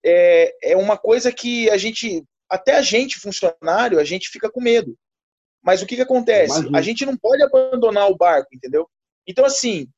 é, 0.05 0.73
é 0.73 0.77
uma 0.77 0.97
coisa 0.97 1.33
que 1.33 1.69
a 1.69 1.77
gente, 1.77 2.25
até 2.49 2.77
a 2.77 2.83
gente, 2.83 3.19
funcionário, 3.19 3.99
a 3.99 4.05
gente 4.05 4.29
fica 4.29 4.49
com 4.49 4.61
medo. 4.61 4.97
Mas 5.61 5.83
o 5.83 5.87
que, 5.87 5.97
que 5.97 6.03
acontece? 6.03 6.61
Imagina. 6.61 6.79
A 6.79 6.83
gente 6.83 7.05
não 7.05 7.17
pode 7.17 7.43
abandonar 7.43 8.09
o 8.09 8.17
barco, 8.17 8.55
entendeu? 8.55 8.89
Então, 9.27 9.45
assim, 9.45 9.89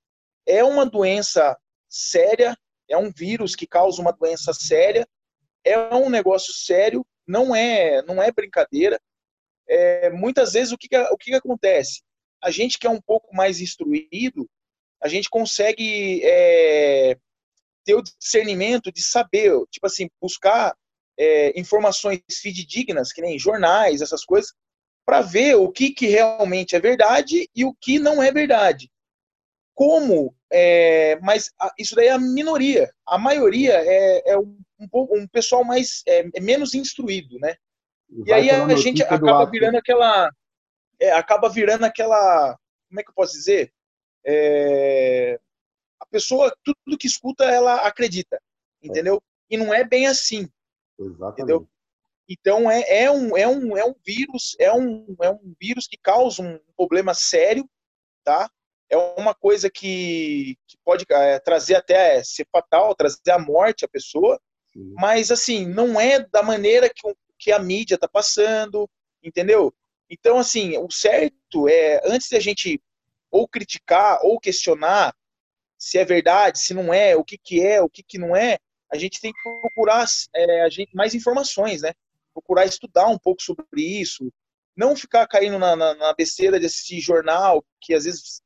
é 0.46 0.64
uma 0.64 0.86
doença 0.86 1.54
séria, 1.90 2.56
é 2.88 2.96
um 2.96 3.12
vírus 3.14 3.54
que 3.54 3.66
causa 3.66 4.00
uma 4.00 4.12
doença 4.12 4.54
séria, 4.54 5.06
é 5.62 5.94
um 5.94 6.08
negócio 6.08 6.54
sério, 6.54 7.04
não 7.26 7.54
é, 7.54 8.00
não 8.02 8.22
é 8.22 8.32
brincadeira. 8.32 8.98
É, 9.68 10.10
muitas 10.10 10.52
vezes 10.52 10.72
o 10.72 10.78
que, 10.78 10.88
que, 10.88 10.96
o 10.96 11.16
que, 11.16 11.30
que 11.30 11.36
acontece? 11.36 12.02
A 12.42 12.50
gente 12.50 12.78
que 12.78 12.86
é 12.86 12.90
um 12.90 13.00
pouco 13.00 13.34
mais 13.34 13.60
instruído, 13.60 14.48
a 15.02 15.08
gente 15.08 15.28
consegue 15.28 16.20
é, 16.24 17.16
ter 17.84 17.94
o 17.94 18.02
discernimento 18.02 18.90
de 18.92 19.02
saber, 19.02 19.52
tipo 19.70 19.86
assim, 19.86 20.08
buscar 20.20 20.74
é, 21.18 21.58
informações 21.58 22.20
fidedignas, 22.30 23.12
que 23.12 23.20
nem 23.20 23.38
jornais, 23.38 24.00
essas 24.00 24.24
coisas, 24.24 24.52
para 25.06 25.20
ver 25.20 25.56
o 25.56 25.70
que, 25.70 25.90
que 25.90 26.06
realmente 26.06 26.74
é 26.74 26.80
verdade 26.80 27.48
e 27.54 27.64
o 27.64 27.74
que 27.74 27.98
não 27.98 28.22
é 28.22 28.32
verdade. 28.32 28.90
Como, 29.74 30.34
é, 30.52 31.18
mas 31.20 31.50
isso 31.78 31.94
daí 31.94 32.06
é 32.06 32.12
a 32.12 32.18
minoria. 32.18 32.92
A 33.06 33.18
maioria 33.18 33.74
é, 33.74 34.30
é 34.30 34.38
um, 34.38 34.56
um, 34.94 35.26
pessoal 35.26 35.64
mais 35.64 36.02
é, 36.06 36.24
é 36.34 36.40
menos 36.40 36.74
instruído, 36.74 37.38
né? 37.38 37.56
E, 38.26 38.32
aí 38.32 38.50
a 38.50 38.76
gente 38.76 39.02
acaba 39.02 39.44
virando 39.46 39.76
aquela, 39.76 40.30
é, 41.00 41.12
acaba 41.12 41.48
virando 41.48 41.84
aquela, 41.84 42.56
como 42.88 43.00
é 43.00 43.02
que 43.02 43.10
eu 43.10 43.14
posso 43.14 43.32
dizer? 43.32 43.72
É, 44.24 45.38
a 46.00 46.06
pessoa 46.06 46.54
tudo 46.62 46.98
que 46.98 47.06
escuta 47.06 47.44
ela 47.44 47.76
acredita, 47.76 48.40
entendeu? 48.82 49.22
E 49.50 49.56
não 49.56 49.74
é 49.74 49.82
bem 49.84 50.06
assim. 50.06 50.48
Exatamente. 50.98 51.32
Entendeu? 51.32 51.68
Então 52.28 52.70
é, 52.70 52.84
é, 52.88 53.10
um, 53.10 53.36
é, 53.36 53.46
um, 53.46 53.76
é 53.76 53.84
um 53.84 53.94
vírus, 54.04 54.56
é 54.58 54.72
um, 54.72 55.14
é 55.20 55.30
um 55.30 55.54
vírus 55.60 55.86
que 55.86 55.98
causa 55.98 56.42
um 56.42 56.58
problema 56.76 57.14
sério, 57.14 57.68
tá? 58.22 58.48
É 58.88 58.96
uma 58.96 59.34
coisa 59.34 59.68
que, 59.68 60.56
que 60.66 60.76
pode 60.84 61.04
é, 61.10 61.38
trazer 61.40 61.74
até 61.74 62.22
ser 62.22 62.46
fatal, 62.50 62.94
trazer 62.94 63.30
a 63.30 63.38
morte 63.38 63.84
à 63.84 63.88
pessoa, 63.88 64.40
Sim. 64.72 64.94
mas 64.96 65.30
assim, 65.30 65.66
não 65.66 66.00
é 66.00 66.20
da 66.20 66.42
maneira 66.42 66.88
que, 66.88 67.02
que 67.38 67.52
a 67.52 67.58
mídia 67.58 67.98
tá 67.98 68.08
passando, 68.08 68.88
entendeu? 69.22 69.72
Então, 70.08 70.38
assim, 70.38 70.76
o 70.78 70.90
certo 70.90 71.68
é, 71.68 72.00
antes 72.04 72.28
de 72.28 72.36
a 72.36 72.40
gente 72.40 72.82
ou 73.30 73.48
criticar 73.48 74.20
ou 74.22 74.38
questionar 74.38 75.14
se 75.78 75.98
é 75.98 76.04
verdade, 76.04 76.58
se 76.58 76.72
não 76.72 76.94
é, 76.94 77.16
o 77.16 77.24
que, 77.24 77.36
que 77.36 77.60
é, 77.60 77.82
o 77.82 77.88
que, 77.88 78.02
que 78.02 78.16
não 78.16 78.34
é, 78.34 78.58
a 78.90 78.96
gente 78.96 79.20
tem 79.20 79.32
que 79.32 79.60
procurar 79.60 80.06
é, 80.34 80.70
gente, 80.70 80.94
mais 80.94 81.14
informações, 81.14 81.82
né? 81.82 81.92
Procurar 82.32 82.64
estudar 82.64 83.08
um 83.08 83.18
pouco 83.18 83.42
sobre 83.42 83.82
isso, 83.82 84.32
não 84.76 84.96
ficar 84.96 85.26
caindo 85.26 85.58
na, 85.58 85.76
na, 85.76 85.94
na 85.94 86.14
besteira 86.14 86.58
de 86.58 86.66
assistir 86.66 87.00
jornal, 87.00 87.64
que 87.80 87.92
às 87.92 88.04
vezes 88.04 88.40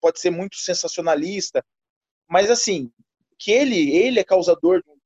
pode 0.00 0.20
ser 0.20 0.30
muito 0.30 0.56
sensacionalista, 0.56 1.64
mas 2.28 2.50
assim, 2.50 2.90
que 3.38 3.50
ele, 3.50 3.94
ele 3.94 4.20
é 4.20 4.24
causador 4.24 4.82
de 4.82 4.90
um, 4.90 4.96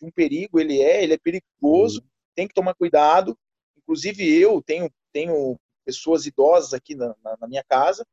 de 0.00 0.06
um 0.06 0.10
perigo, 0.10 0.60
ele 0.60 0.80
é, 0.80 1.02
ele 1.02 1.14
é 1.14 1.18
perigoso, 1.18 2.00
uhum. 2.00 2.06
Tem 2.34 2.48
que 2.48 2.54
tomar 2.54 2.74
cuidado. 2.74 3.38
Inclusive 3.76 4.40
eu 4.40 4.62
tenho, 4.62 4.90
tenho 5.12 5.58
pessoas 5.84 6.26
idosas 6.26 6.72
aqui 6.72 6.94
na, 6.94 7.14
na, 7.22 7.36
na 7.40 7.46
minha 7.48 7.64
casa, 7.64 8.06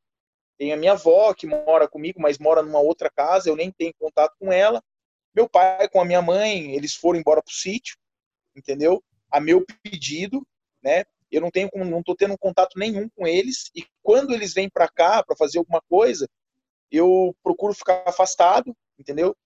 tem 0.58 0.72
a 0.72 0.76
minha 0.76 0.92
avó 0.92 1.32
que 1.32 1.46
mora 1.46 1.88
comigo, 1.88 2.20
mas 2.20 2.38
mora 2.38 2.62
numa 2.62 2.80
outra 2.80 3.08
casa, 3.10 3.48
eu 3.48 3.56
nem 3.56 3.70
tenho 3.70 3.94
contato 3.98 4.34
com 4.38 4.52
ela. 4.52 4.82
Meu 5.34 5.48
pai 5.48 5.88
com 5.88 6.00
a 6.00 6.04
minha 6.04 6.20
mãe, 6.20 6.74
eles 6.74 6.94
foram 6.94 7.18
embora 7.18 7.42
pro 7.42 7.54
sítio, 7.54 7.96
entendeu? 8.54 9.02
A 9.30 9.40
meu 9.40 9.64
pedido, 9.82 10.46
né? 10.82 11.04
Eu 11.30 11.40
não 11.40 11.50
tenho, 11.50 11.70
não 11.74 12.02
tô 12.02 12.14
tendo 12.16 12.36
contato 12.36 12.78
nenhum 12.78 13.08
com 13.10 13.26
eles 13.26 13.70
e 13.74 13.86
quando 14.02 14.34
eles 14.34 14.52
vêm 14.52 14.68
para 14.68 14.88
cá 14.88 15.22
para 15.22 15.36
fazer 15.36 15.58
alguma 15.58 15.80
coisa, 15.88 16.28
eu 16.90 17.34
procuro 17.42 17.72
ficar 17.72 18.02
afastado, 18.04 18.76
entendeu? 18.98 19.36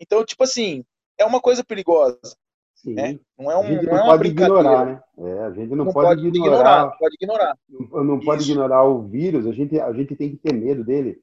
Então, 0.00 0.24
tipo 0.24 0.42
assim, 0.42 0.84
é 1.16 1.24
uma 1.24 1.40
coisa 1.40 1.64
perigosa. 1.64 2.36
Sim. 2.82 2.94
Né? 2.94 3.18
Não 3.36 3.50
é 3.50 3.56
um, 3.56 3.60
a 3.60 3.66
gente 3.66 3.86
não, 3.86 3.92
não 3.92 4.00
é 4.00 4.06
pode 4.06 4.28
ignorar, 4.28 4.86
né? 4.86 5.00
É, 5.18 5.40
a 5.40 5.50
gente 5.50 5.70
não, 5.70 5.84
não 5.84 5.92
pode, 5.92 6.08
pode, 6.08 6.28
ignorar, 6.28 6.54
ignorar, 6.54 6.98
pode 6.98 7.14
ignorar. 7.20 7.58
Não, 7.68 8.04
não 8.04 8.20
pode 8.20 8.42
ignorar 8.44 8.84
o 8.84 9.02
vírus. 9.02 9.46
A 9.46 9.52
gente, 9.52 9.80
a 9.80 9.92
gente 9.92 10.14
tem 10.14 10.30
que 10.30 10.36
ter 10.36 10.52
medo 10.52 10.84
dele 10.84 11.20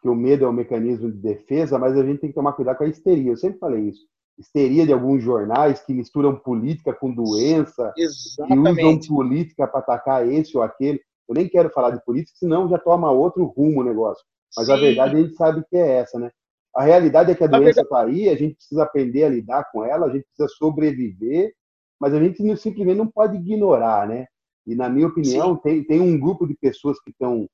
que 0.00 0.08
o 0.08 0.14
medo 0.14 0.44
é 0.44 0.48
um 0.48 0.52
mecanismo 0.52 1.10
de 1.10 1.18
defesa, 1.18 1.78
mas 1.78 1.96
a 1.96 2.04
gente 2.04 2.20
tem 2.20 2.30
que 2.30 2.34
tomar 2.34 2.52
cuidado 2.52 2.78
com 2.78 2.84
a 2.84 2.88
histeria. 2.88 3.32
Eu 3.32 3.36
sempre 3.36 3.58
falei 3.58 3.88
isso. 3.88 4.00
Histeria 4.38 4.86
de 4.86 4.92
alguns 4.92 5.22
jornais 5.22 5.80
que 5.80 5.94
misturam 5.94 6.34
política 6.36 6.92
com 6.92 7.12
doença, 7.12 7.92
Exatamente. 7.96 8.76
que 8.76 8.84
usam 8.84 9.16
política 9.16 9.66
para 9.66 9.80
atacar 9.80 10.26
esse 10.26 10.56
ou 10.56 10.62
aquele. 10.62 11.00
Eu 11.28 11.34
nem 11.34 11.48
quero 11.48 11.70
falar 11.70 11.90
de 11.90 12.04
política, 12.04 12.36
senão 12.38 12.68
já 12.68 12.78
toma 12.78 13.10
outro 13.10 13.44
rumo 13.44 13.80
o 13.80 13.84
negócio. 13.84 14.24
Mas 14.56 14.66
Sim. 14.66 14.72
a 14.72 14.76
verdade 14.76 15.16
a 15.16 15.20
gente 15.20 15.34
sabe 15.36 15.64
que 15.68 15.76
é 15.76 15.98
essa, 15.98 16.18
né? 16.18 16.30
A 16.74 16.82
realidade 16.82 17.30
é 17.30 17.34
que 17.34 17.44
a, 17.44 17.46
doença 17.46 17.82
está 17.82 18.02
aí, 18.02 18.28
a 18.28 18.36
gente 18.36 18.56
precisa 18.56 18.82
aprender 18.82 19.24
a 19.24 19.28
lidar 19.28 19.70
com 19.70 19.84
ela, 19.84 20.06
a 20.06 20.10
gente 20.10 20.24
precisa 20.24 20.48
sobreviver, 20.56 21.54
mas 22.00 22.12
a 22.12 22.20
gente 22.20 22.42
não, 22.42 22.56
simplesmente 22.56 22.98
não 22.98 23.06
pode 23.06 23.36
ignorar, 23.36 24.08
né? 24.08 24.26
E, 24.66 24.74
na 24.74 24.88
minha 24.88 25.06
opinião, 25.06 25.56
tem, 25.56 25.84
tem 25.84 26.00
um 26.00 26.18
grupo 26.18 26.46
de 26.46 26.54
pessoas 26.54 27.00
que 27.00 27.10
estão 27.10 27.48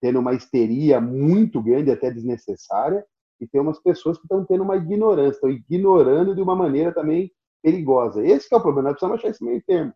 tendo 0.00 0.18
uma 0.18 0.34
histeria 0.34 1.00
muito 1.00 1.62
grande, 1.62 1.90
até 1.90 2.10
desnecessária, 2.10 3.04
e 3.40 3.46
tem 3.46 3.60
umas 3.60 3.80
pessoas 3.80 4.16
que 4.18 4.24
estão 4.24 4.44
tendo 4.44 4.62
uma 4.62 4.76
ignorância, 4.76 5.36
estão 5.36 5.50
ignorando 5.50 6.34
de 6.34 6.42
uma 6.42 6.56
maneira 6.56 6.92
também 6.92 7.30
perigosa. 7.62 8.24
Esse 8.24 8.52
é 8.52 8.56
o 8.56 8.60
problema, 8.60 8.90
nós 8.90 8.98
precisamos 8.98 9.18
achar 9.18 9.30
esse 9.30 9.44
meio 9.44 9.62
termo. 9.62 9.92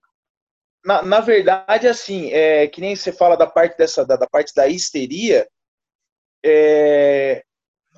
Na, 0.84 1.02
na 1.02 1.20
verdade, 1.20 1.88
assim, 1.88 2.30
é, 2.30 2.66
que 2.68 2.80
nem 2.80 2.94
você 2.94 3.12
fala 3.12 3.36
da 3.36 3.46
parte 3.46 3.76
dessa, 3.76 4.06
da, 4.06 4.16
da 4.16 4.26
parte 4.26 4.54
da 4.54 4.68
histeria, 4.68 5.46
é, 6.44 7.42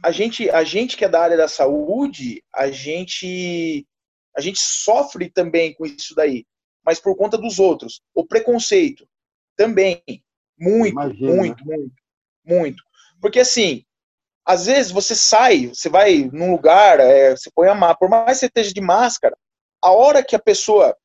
a 0.03 0.11
gente, 0.11 0.49
a 0.51 0.65
gente 0.65 0.97
que 0.97 1.05
é 1.05 1.09
da 1.09 1.21
área 1.21 1.37
da 1.37 1.49
saúde, 1.49 2.43
a 2.55 2.71
gente, 2.71 3.87
a 4.37 4.41
gente 4.41 4.61
sofre 4.61 5.31
também 5.31 5.75
com 5.75 5.87
isso 5.87 6.15
daí, 6.15 6.45
mas 6.85 7.01
por 7.01 7.17
conta 7.17 7.37
dos 7.37 7.59
outros. 7.59 8.01
O 8.15 8.27
preconceito 8.27 9.07
também, 9.57 10.03
muito, 10.59 10.93
Imagina. 10.93 11.35
muito, 11.35 11.65
muito 11.65 12.01
muito. 12.45 12.83
Porque 13.21 13.41
assim, 13.41 13.85
às 14.45 14.67
vezes 14.67 14.91
você 14.91 15.15
sai, 15.15 15.69
você 15.69 15.89
vai 15.89 16.29
num 16.33 16.51
lugar, 16.51 16.99
é, 16.99 17.37
você 17.37 17.51
põe 17.55 17.69
a 17.69 17.75
máscara, 17.75 17.99
por 17.99 18.09
mais 18.09 18.39
que 18.39 18.41
você 18.41 18.47
esteja 18.47 18.73
de 18.73 18.81
máscara, 18.81 19.37
a 19.83 19.91
hora 19.93 20.25
que 20.25 20.35
a 20.35 20.41
pessoa, 20.41 20.97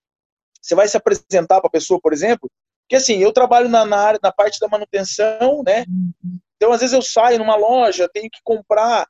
você 0.61 0.75
vai 0.75 0.87
se 0.87 0.97
apresentar 0.97 1.59
para 1.59 1.67
a 1.67 1.71
pessoa, 1.71 1.99
por 2.01 2.13
exemplo, 2.13 2.49
que 2.87 2.95
assim, 2.95 3.17
eu 3.17 3.31
trabalho 3.31 3.69
na, 3.69 3.85
na, 3.85 3.97
área, 3.97 4.19
na 4.21 4.31
parte 4.31 4.59
da 4.59 4.67
manutenção, 4.67 5.63
né? 5.65 5.85
Então, 6.55 6.71
às 6.71 6.81
vezes 6.81 6.93
eu 6.93 7.01
saio 7.01 7.39
numa 7.39 7.55
loja, 7.55 8.09
tenho 8.13 8.29
que 8.29 8.39
comprar, 8.43 9.07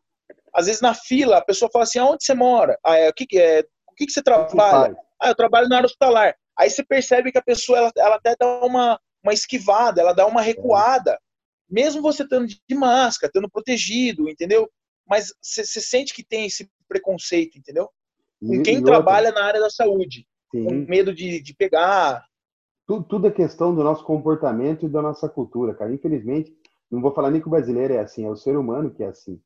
às 0.54 0.66
vezes 0.66 0.82
na 0.82 0.94
fila, 0.94 1.38
a 1.38 1.46
pessoa 1.46 1.70
fala 1.72 1.84
assim, 1.84 2.00
aonde 2.00 2.24
você 2.24 2.34
mora? 2.34 2.78
Ah, 2.84 2.98
é, 2.98 3.10
o 3.10 3.14
que, 3.14 3.38
é, 3.38 3.62
o 3.88 3.94
que, 3.96 4.06
que 4.06 4.12
você 4.12 4.24
trabalha? 4.24 4.96
Ah, 5.22 5.30
eu 5.30 5.36
trabalho 5.36 5.68
na 5.68 5.78
área 5.78 5.88
hospitalar. 5.88 6.36
Aí 6.58 6.70
você 6.70 6.84
percebe 6.84 7.32
que 7.32 7.38
a 7.38 7.44
pessoa, 7.44 7.78
ela, 7.78 7.92
ela 7.98 8.16
até 8.16 8.36
dá 8.40 8.66
uma, 8.66 9.00
uma 9.24 9.34
esquivada, 9.34 10.02
ela 10.02 10.14
dá 10.14 10.26
uma 10.26 10.42
recuada 10.42 11.20
mesmo 11.70 12.02
você 12.02 12.24
estando 12.24 12.48
de 12.48 12.76
máscara, 12.76 13.30
estando 13.30 13.50
protegido, 13.50 14.30
entendeu? 14.30 14.70
Mas 15.08 15.34
você 15.42 15.66
sente 15.66 16.14
que 16.14 16.24
tem 16.24 16.46
esse 16.46 16.70
preconceito, 16.88 17.58
entendeu? 17.58 17.90
Com 18.40 18.62
quem 18.62 18.84
trabalha 18.84 19.32
na 19.32 19.44
área 19.44 19.60
da 19.60 19.70
saúde, 19.70 20.28
Sim. 20.52 20.66
com 20.66 20.74
medo 20.88 21.14
de, 21.14 21.42
de 21.42 21.54
pegar. 21.54 22.26
Tudo, 22.88 23.04
tudo 23.04 23.28
é 23.28 23.32
questão 23.32 23.74
do 23.74 23.84
nosso 23.84 24.04
comportamento 24.04 24.86
e 24.86 24.90
da 24.90 25.02
nossa 25.02 25.28
cultura, 25.28 25.74
cara. 25.74 25.94
Infelizmente, 25.94 26.56
não 26.90 27.02
vou 27.02 27.14
falar 27.14 27.32
nem 27.32 27.42
que 27.42 27.48
o 27.48 27.52
brasileiro 27.52 27.94
é 27.94 28.00
assim, 28.00 28.26
é 28.26 28.30
o 28.30 28.36
ser 28.36 28.58
humano 28.58 28.92
que 28.92 29.04
é 29.04 29.08
assim. 29.08 29.40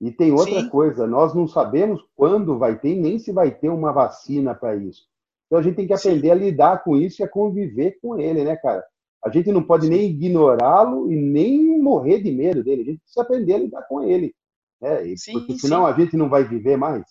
E 0.00 0.10
tem 0.12 0.32
outra 0.32 0.60
Sim. 0.60 0.68
coisa, 0.68 1.06
nós 1.06 1.34
não 1.34 1.46
sabemos 1.46 2.00
quando 2.14 2.58
vai 2.58 2.78
ter, 2.78 2.94
nem 2.94 3.18
se 3.18 3.32
vai 3.32 3.50
ter 3.50 3.68
uma 3.68 3.92
vacina 3.92 4.54
para 4.54 4.76
isso. 4.76 5.06
Então 5.46 5.58
a 5.58 5.62
gente 5.62 5.76
tem 5.76 5.86
que 5.86 5.92
aprender 5.92 6.28
Sim. 6.28 6.32
a 6.32 6.34
lidar 6.34 6.84
com 6.84 6.96
isso 6.96 7.20
e 7.20 7.24
a 7.24 7.28
conviver 7.28 7.98
com 8.00 8.18
ele, 8.18 8.44
né, 8.44 8.56
cara? 8.56 8.84
A 9.24 9.30
gente 9.30 9.50
não 9.50 9.62
pode 9.62 9.88
nem 9.88 10.10
ignorá-lo 10.10 11.10
e 11.10 11.16
nem 11.16 11.80
morrer 11.80 12.22
de 12.22 12.30
medo 12.30 12.62
dele. 12.62 12.82
A 12.82 12.84
gente 12.84 13.00
precisa 13.00 13.22
aprender 13.22 13.54
a 13.54 13.58
lidar 13.58 13.82
com 13.88 14.02
ele. 14.02 14.32
Né? 14.80 15.16
Sim, 15.16 15.32
porque 15.32 15.58
senão 15.58 15.84
sim. 15.84 15.92
a 15.92 15.96
gente 15.96 16.16
não 16.16 16.28
vai 16.28 16.44
viver 16.44 16.76
mais. 16.76 17.04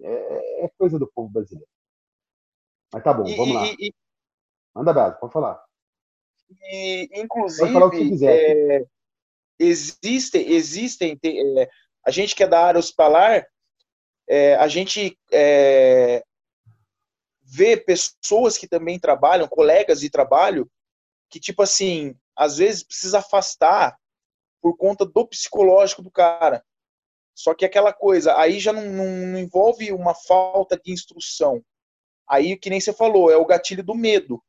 É, 0.00 0.64
é, 0.64 0.70
coisa 0.78 0.98
do 0.98 1.06
povo 1.06 1.30
brasileiro. 1.30 1.68
Mas 2.92 3.02
tá 3.02 3.12
bom, 3.12 3.24
vamos 3.36 3.54
lá. 3.54 3.66
E, 3.78 3.92
Manda 4.74 4.90
abraço, 4.90 5.20
pode 5.20 5.32
falar. 5.32 5.62
E, 6.62 7.08
inclusive, 7.14 7.60
pode 7.60 7.72
falar 7.72 7.86
o 7.86 7.90
que 7.90 8.08
quiser. 8.08 8.80
É, 8.80 8.86
existem, 9.58 10.52
existem 10.52 11.18
é, 11.22 11.70
a 12.04 12.10
gente 12.10 12.34
que 12.34 12.42
é 12.42 12.48
da 12.48 12.64
área 12.64 12.78
hospitalar, 12.78 13.46
é, 14.28 14.56
a 14.56 14.66
gente 14.68 15.18
é, 15.32 16.24
vê 17.42 17.76
pessoas 17.76 18.58
que 18.58 18.66
também 18.66 18.98
trabalham, 18.98 19.46
colegas 19.46 20.00
de 20.00 20.10
trabalho, 20.10 20.70
que, 21.30 21.38
tipo 21.38 21.62
assim, 21.62 22.16
às 22.36 22.56
vezes 22.56 22.82
precisa 22.82 23.18
afastar 23.18 23.96
por 24.60 24.76
conta 24.76 25.04
do 25.04 25.26
psicológico 25.26 26.02
do 26.02 26.10
cara. 26.10 26.64
Só 27.34 27.54
que 27.54 27.64
aquela 27.64 27.92
coisa, 27.92 28.38
aí 28.38 28.60
já 28.60 28.72
não, 28.72 28.84
não, 28.86 29.06
não 29.26 29.38
envolve 29.38 29.92
uma 29.92 30.14
falta 30.14 30.80
de 30.82 30.92
instrução. 30.92 31.62
Aí, 32.28 32.56
que 32.56 32.70
nem 32.70 32.80
você 32.80 32.92
falou, 32.92 33.30
é 33.30 33.36
o 33.36 33.44
gatilho 33.44 33.82
do 33.82 33.94
medo. 33.94 34.42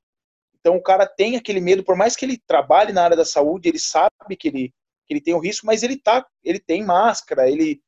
Então, 0.65 0.77
o 0.77 0.81
cara 0.81 1.05
tem 1.05 1.35
aquele 1.35 1.61
medo, 1.61 1.83
por 1.83 1.95
mais 1.95 2.15
que 2.15 2.25
ele 2.25 2.41
trabalhe 2.47 2.91
na 2.91 3.03
área 3.03 3.15
da 3.15 3.23
saúde, 3.23 3.69
ele 3.69 3.77
sabe 3.77 4.35
que 4.35 4.47
ele, 4.47 4.73
que 5.05 5.13
ele 5.13 5.21
tem 5.21 5.35
o 5.35 5.39
risco, 5.39 5.63
mas 5.63 5.83
ele 5.83 5.95
tá, 5.95 6.25
ele 6.43 6.59
tem 6.59 6.83
máscara, 6.83 7.47
ele, 7.47 7.83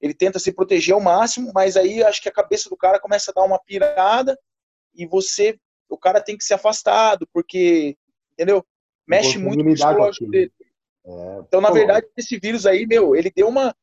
ele 0.00 0.14
tenta 0.14 0.38
se 0.38 0.52
proteger 0.52 0.94
ao 0.94 1.00
máximo, 1.00 1.50
mas 1.52 1.76
aí 1.76 2.00
acho 2.00 2.22
que 2.22 2.28
a 2.28 2.32
cabeça 2.32 2.70
do 2.70 2.76
cara 2.76 3.00
começa 3.00 3.32
a 3.32 3.34
dar 3.34 3.42
uma 3.42 3.58
pirada 3.58 4.38
e 4.94 5.04
você, 5.04 5.58
o 5.88 5.98
cara 5.98 6.20
tem 6.20 6.36
que 6.36 6.44
ser 6.44 6.54
afastado, 6.54 7.26
porque, 7.32 7.96
entendeu? 8.34 8.64
Mexe 9.04 9.36
muito 9.36 9.64
no 9.64 9.74
psicológico 9.74 10.30
dele. 10.30 10.52
É, 11.04 11.38
então, 11.40 11.60
na 11.60 11.70
pô. 11.70 11.74
verdade, 11.74 12.06
esse 12.16 12.38
vírus 12.38 12.66
aí, 12.66 12.86
meu, 12.86 13.16
ele 13.16 13.32
deu 13.34 13.48
uma, 13.48 13.74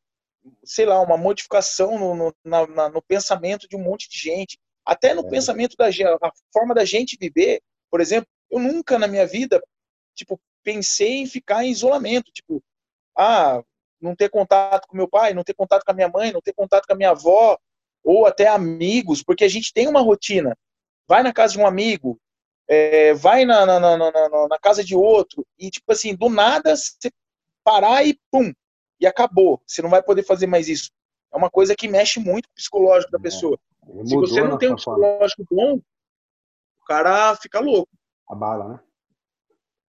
sei 0.63 0.85
lá, 0.85 1.01
uma 1.01 1.17
modificação 1.17 1.99
no, 1.99 2.15
no, 2.15 2.33
na, 2.45 2.87
no 2.87 3.01
pensamento 3.01 3.67
de 3.67 3.75
um 3.75 3.83
monte 3.83 4.09
de 4.09 4.17
gente. 4.17 4.57
Até 4.85 5.13
no 5.13 5.27
é. 5.27 5.29
pensamento 5.29 5.75
da 5.75 5.91
gente, 5.91 6.07
a 6.07 6.31
forma 6.53 6.73
da 6.73 6.85
gente 6.85 7.17
viver. 7.19 7.61
Por 7.89 8.01
exemplo, 8.01 8.27
eu 8.49 8.59
nunca 8.59 8.97
na 8.97 9.07
minha 9.07 9.25
vida, 9.25 9.61
tipo, 10.15 10.39
pensei 10.63 11.17
em 11.17 11.25
ficar 11.25 11.63
em 11.63 11.71
isolamento. 11.71 12.31
Tipo, 12.31 12.61
ah, 13.17 13.61
não 14.01 14.15
ter 14.15 14.29
contato 14.29 14.87
com 14.87 14.97
meu 14.97 15.07
pai, 15.07 15.33
não 15.33 15.43
ter 15.43 15.53
contato 15.53 15.83
com 15.83 15.91
a 15.91 15.95
minha 15.95 16.09
mãe, 16.09 16.31
não 16.31 16.41
ter 16.41 16.53
contato 16.53 16.85
com 16.85 16.93
a 16.93 16.95
minha 16.95 17.11
avó, 17.11 17.57
ou 18.03 18.25
até 18.25 18.47
amigos, 18.47 19.23
porque 19.23 19.43
a 19.43 19.49
gente 19.49 19.73
tem 19.73 19.87
uma 19.87 20.01
rotina. 20.01 20.57
Vai 21.07 21.23
na 21.23 21.33
casa 21.33 21.53
de 21.53 21.59
um 21.59 21.67
amigo, 21.67 22.19
é, 22.67 23.13
vai 23.13 23.45
na, 23.45 23.65
na, 23.65 23.79
na, 23.79 23.97
na, 23.97 24.59
casa 24.59 24.83
de 24.83 24.95
outro, 24.95 25.45
e 25.57 25.69
tipo 25.69 25.91
assim, 25.91 26.15
do 26.15 26.29
nada 26.29 26.75
você 26.75 27.11
parar 27.63 28.05
e 28.05 28.17
pum, 28.31 28.53
e 28.99 29.07
acabou. 29.07 29.61
Você 29.65 29.81
não 29.81 29.89
vai 29.89 30.01
poder 30.01 30.23
fazer 30.23 30.47
mais 30.47 30.67
isso. 30.67 30.91
É 31.31 31.37
uma 31.37 31.49
coisa 31.49 31.75
que 31.75 31.87
mexe 31.87 32.19
muito 32.19 32.47
com 32.47 32.53
o 32.53 32.55
psicológico 32.55 33.11
da 33.11 33.19
é. 33.19 33.21
pessoa. 33.21 33.59
É. 33.87 34.05
Se 34.05 34.15
você 34.15 34.41
não 34.41 34.57
tem 34.57 34.71
um 34.71 34.75
psicológico 34.75 35.45
bom, 35.49 35.79
cara 36.89 37.35
fica 37.35 37.59
louco. 37.59 37.91
A 38.27 38.33
bala, 38.33 38.67
né? 38.67 38.79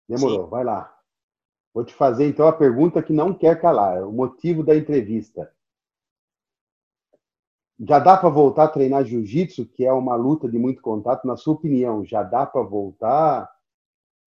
Demorou, 0.08 0.44
Sim. 0.44 0.50
vai 0.50 0.64
lá. 0.66 0.94
Vou 1.74 1.86
te 1.86 1.94
fazer 1.94 2.28
então 2.28 2.48
a 2.48 2.52
pergunta 2.54 3.02
que 3.02 3.14
não 3.14 3.34
quer 3.34 3.62
calar, 3.62 4.06
o 4.06 4.12
motivo 4.12 4.64
da 4.64 4.76
entrevista. 4.76 5.50
Já 7.80 8.00
dá 8.00 8.18
para 8.18 8.28
voltar 8.28 8.66
a 8.66 8.68
treinar 8.68 9.06
jiu-jitsu, 9.06 9.66
que 9.68 9.86
é 9.86 9.94
uma 9.94 10.16
luta 10.16 10.50
de 10.50 10.60
muito 10.60 10.82
contato, 10.82 11.26
na 11.26 11.38
sua 11.38 11.54
opinião, 11.54 12.04
já 12.04 12.22
dá 12.22 12.46
para 12.46 12.62
voltar? 12.62 13.50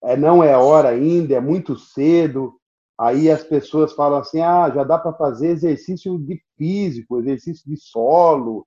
É, 0.01 0.17
não 0.17 0.43
é 0.43 0.57
hora 0.57 0.89
ainda, 0.89 1.35
é 1.35 1.39
muito 1.39 1.77
cedo. 1.77 2.59
Aí 2.97 3.29
as 3.29 3.43
pessoas 3.43 3.93
falam 3.93 4.19
assim: 4.19 4.41
ah, 4.41 4.71
já 4.71 4.83
dá 4.83 4.97
para 4.97 5.13
fazer 5.13 5.49
exercício 5.49 6.17
de 6.17 6.41
físico, 6.57 7.19
exercício 7.19 7.69
de 7.69 7.77
solo, 7.77 8.65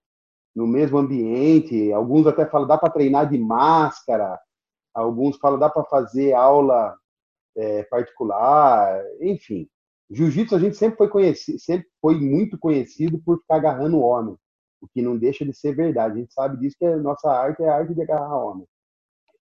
no 0.57 0.67
mesmo 0.67 0.97
ambiente. 0.97 1.93
Alguns 1.93 2.27
até 2.27 2.47
falam: 2.47 2.67
dá 2.67 2.79
para 2.79 2.91
treinar 2.91 3.29
de 3.29 3.39
máscara. 3.39 4.41
Alguns 4.95 5.37
falam: 5.37 5.59
dá 5.59 5.69
para 5.69 5.85
fazer 5.85 6.33
aula 6.33 6.97
é, 7.55 7.83
particular. 7.85 9.05
Enfim, 9.21 9.69
jiu-jitsu 10.11 10.57
a 10.57 10.59
gente 10.59 10.77
sempre 10.77 10.97
foi 10.97 11.09
conhecido, 11.09 11.61
sempre 11.61 11.87
foi 12.01 12.19
muito 12.19 12.59
conhecido 12.59 13.21
por 13.23 13.39
ficar 13.41 13.57
agarrando 13.57 14.01
homem, 14.01 14.35
o 14.81 14.89
que 14.89 15.03
não 15.03 15.19
deixa 15.19 15.45
de 15.45 15.53
ser 15.53 15.77
verdade. 15.77 16.15
A 16.15 16.21
gente 16.21 16.33
sabe 16.33 16.57
disso 16.57 16.77
que 16.79 16.87
a 16.87 16.97
nossa 16.97 17.31
arte 17.31 17.63
é 17.63 17.69
a 17.69 17.77
arte 17.77 17.95
de 17.95 18.03
agarrar 18.03 18.35
homem. 18.35 18.67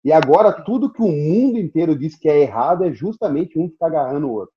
E 0.04 0.10
agora 0.12 0.64
tudo 0.64 0.92
que 0.92 1.02
o 1.02 1.06
mundo 1.06 1.58
inteiro 1.58 1.96
diz 1.96 2.16
que 2.16 2.28
é 2.28 2.40
errado 2.40 2.84
é 2.84 2.92
justamente 2.92 3.56
um 3.58 3.68
ficar 3.68 3.86
agarrando 3.86 4.26
o 4.26 4.32
outro. 4.32 4.54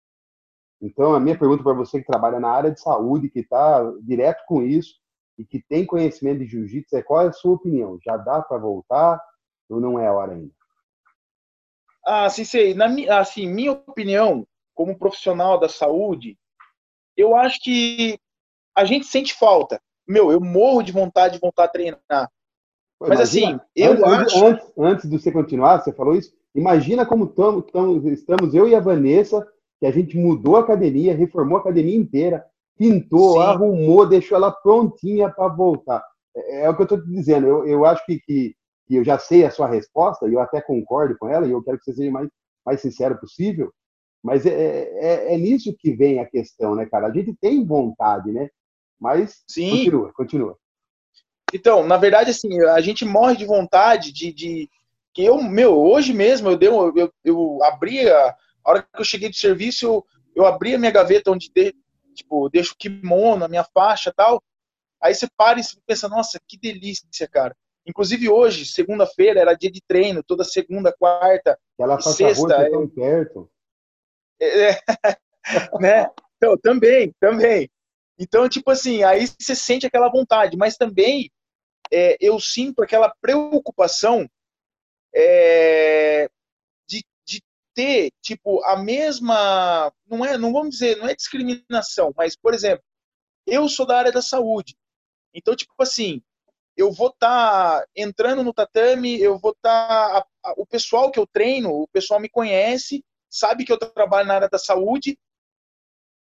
Então, 0.82 1.14
a 1.14 1.20
minha 1.20 1.38
pergunta 1.38 1.64
para 1.64 1.74
você 1.74 2.00
que 2.00 2.08
trabalha 2.08 2.40
na 2.40 2.50
área 2.50 2.72
de 2.72 2.80
saúde, 2.80 3.30
que 3.30 3.40
está 3.40 3.84
direto 4.02 4.44
com 4.48 4.62
isso 4.64 4.96
e 5.38 5.46
que 5.46 5.62
tem 5.62 5.86
conhecimento 5.86 6.40
de 6.40 6.48
jiu-jitsu, 6.48 6.96
é 6.96 7.02
qual 7.02 7.22
é 7.22 7.28
a 7.28 7.34
sua 7.34 7.54
opinião? 7.54 8.00
Já 8.04 8.18
dá 8.18 8.42
para 8.42 8.58
voltar 8.58 9.22
ou 9.70 9.80
não 9.80 10.00
é 10.00 10.08
a 10.08 10.14
hora 10.14 10.34
ainda? 10.34 10.52
Ah, 12.06 12.30
sim, 12.30 12.44
sei. 12.44 12.74
Na 12.74 12.88
assim, 13.20 13.48
minha 13.48 13.72
opinião, 13.72 14.48
como 14.74 14.98
profissional 14.98 15.60
da 15.60 15.68
saúde, 15.68 16.38
eu 17.18 17.36
acho 17.36 17.60
que 17.62 18.20
a 18.76 18.86
gente 18.86 19.06
sente 19.06 19.34
falta. 19.34 19.82
Meu, 20.08 20.32
eu 20.32 20.40
morro 20.40 20.84
de 20.84 20.92
vontade 20.92 21.36
de 21.36 21.40
voltar 21.40 21.64
a 21.64 21.68
treinar. 21.68 22.32
Mas 23.00 23.20
assim, 23.20 23.60
eu 23.76 23.94
antes, 24.06 24.34
acho. 24.34 24.46
Antes, 24.46 24.72
antes 24.78 25.10
de 25.10 25.20
você 25.20 25.32
continuar, 25.32 25.82
você 25.82 25.92
falou 25.92 26.16
isso. 26.16 26.34
Imagina 26.54 27.06
como 27.06 27.28
tamo, 27.28 27.62
tamo, 27.62 28.08
estamos 28.10 28.54
eu 28.54 28.68
e 28.68 28.76
a 28.76 28.80
Vanessa 28.80 29.46
que 29.80 29.86
a 29.86 29.92
gente 29.92 30.18
mudou 30.18 30.56
a 30.56 30.62
academia, 30.62 31.16
reformou 31.16 31.58
a 31.58 31.62
academia 31.62 31.96
inteira, 31.96 32.46
pintou, 32.78 33.34
Sim. 33.34 33.40
arrumou, 33.40 34.08
deixou 34.08 34.38
ela 34.38 34.52
prontinha 34.52 35.30
para 35.30 35.48
voltar. 35.48 36.04
É, 36.36 36.64
é, 36.64 36.70
o 36.70 36.76
que 36.76 36.82
eu 36.82 36.86
estou 36.86 37.02
te 37.02 37.10
dizendo. 37.10 37.48
Eu, 37.48 37.68
eu 37.68 37.86
acho 37.86 38.06
que, 38.06 38.20
que, 38.20 38.56
que, 38.88 38.96
eu 38.96 39.04
já 39.04 39.18
sei 39.18 39.46
a 39.46 39.52
sua 39.52 39.68
resposta, 39.68 40.28
e 40.28 40.34
eu 40.34 40.40
até 40.40 40.62
concordo 40.62 41.18
com 41.18 41.28
ela, 41.30 41.48
e 41.48 41.52
eu 41.52 41.64
quero 41.64 41.78
que 41.78 41.86
você 41.86 41.94
seja 41.94 42.12
mais, 42.12 42.30
mais 42.66 42.82
sincero 42.82 43.18
possível. 43.20 43.72
Mas 44.24 44.46
é, 44.46 44.52
é, 44.52 45.36
é 45.36 45.38
nisso 45.38 45.76
que 45.78 45.94
vem 45.94 46.20
a 46.20 46.26
questão, 46.26 46.76
né, 46.76 46.86
cara? 46.86 47.08
A 47.08 47.14
gente 47.14 47.36
tem 47.40 47.64
vontade, 47.66 48.32
né? 48.32 48.50
Mas 49.00 49.44
Sim. 49.48 49.70
continua, 49.70 50.14
continua. 50.14 50.58
Então, 51.54 51.86
na 51.86 51.96
verdade, 51.96 52.32
assim, 52.32 52.60
a 52.62 52.82
gente 52.82 53.06
morre 53.06 53.38
de 53.38 53.46
vontade 53.46 54.12
de, 54.12 54.34
de 54.34 54.70
que 55.14 55.24
eu, 55.24 55.42
meu, 55.42 55.80
hoje 55.80 56.12
mesmo 56.12 56.50
eu 56.50 56.58
dei, 56.58 56.70
eu, 56.70 57.14
eu 57.24 57.64
abri 57.64 58.10
a, 58.10 58.36
a 58.64 58.72
hora 58.72 58.82
que 58.82 59.00
eu 59.00 59.06
cheguei 59.06 59.30
do 59.30 59.36
serviço, 59.36 59.86
eu, 59.86 60.06
eu 60.36 60.46
abri 60.46 60.76
a 60.76 60.80
minha 60.80 60.92
gaveta 60.92 61.32
onde 61.32 61.50
de, 61.54 61.74
tipo, 62.16 62.50
deixo 62.50 62.74
o 62.74 62.78
kimono, 62.78 63.46
a 63.46 63.48
minha 63.48 63.64
faixa 63.64 64.12
tal. 64.16 64.42
Aí 65.02 65.14
você 65.14 65.28
para 65.38 65.60
e 65.60 65.64
pensa, 65.86 66.10
nossa, 66.10 66.40
que 66.48 66.58
delícia, 66.58 67.28
cara. 67.28 67.56
Inclusive 67.86 68.30
hoje, 68.30 68.66
segunda-feira, 68.66 69.40
era 69.40 69.54
dia 69.54 69.72
de 69.72 69.82
treino, 69.88 70.24
toda 70.24 70.44
segunda, 70.44 70.92
quarta, 70.92 71.60
Aquela 71.78 72.02
sexta. 72.02 72.54
É 72.56 72.70
tão 72.72 72.88
perto. 72.88 73.52
É, 74.42 74.70
né? 75.80 76.10
Então, 76.38 76.58
também, 76.58 77.14
também. 77.20 77.70
Então, 78.18 78.50
tipo 78.50 78.72
assim, 78.72 79.04
aí 79.04 79.28
você 79.28 79.56
sente 79.56 79.86
aquela 79.86 80.10
vontade, 80.10 80.58
mas 80.58 80.78
também 80.78 81.30
é, 81.92 82.18
eu 82.20 82.40
sinto 82.40 82.82
aquela 82.82 83.14
preocupação 83.22 84.28
é, 85.14 86.30
ter, 87.76 88.12
tipo, 88.22 88.64
a 88.66 88.78
mesma. 88.78 89.92
Não 90.08 90.26
é, 90.26 90.38
não 90.38 90.54
vamos 90.54 90.70
dizer, 90.72 90.98
não 90.98 91.08
é 91.08 91.14
discriminação, 91.14 92.14
mas, 92.16 92.36
por 92.36 92.54
exemplo, 92.54 92.84
eu 93.46 93.68
sou 93.70 93.86
da 93.86 93.98
área 93.98 94.12
da 94.12 94.22
saúde. 94.22 94.76
Então, 95.34 95.56
tipo 95.56 95.74
assim, 95.80 96.24
eu 96.78 96.92
vou 96.92 97.10
estar 97.10 97.82
tá 97.82 97.88
entrando 97.96 98.44
no 98.44 98.54
tatame, 98.54 99.20
eu 99.20 99.38
vou 99.38 99.52
estar. 99.52 100.24
Tá, 100.42 100.54
o 100.58 100.66
pessoal 100.66 101.12
que 101.12 101.20
eu 101.20 101.28
treino, 101.28 101.70
o 101.72 101.88
pessoal 101.90 102.20
me 102.20 102.30
conhece, 102.30 103.04
sabe 103.30 103.66
que 103.66 103.72
eu 103.72 103.78
trabalho 103.78 104.28
na 104.28 104.36
área 104.36 104.50
da 104.50 104.58
saúde. 104.58 105.18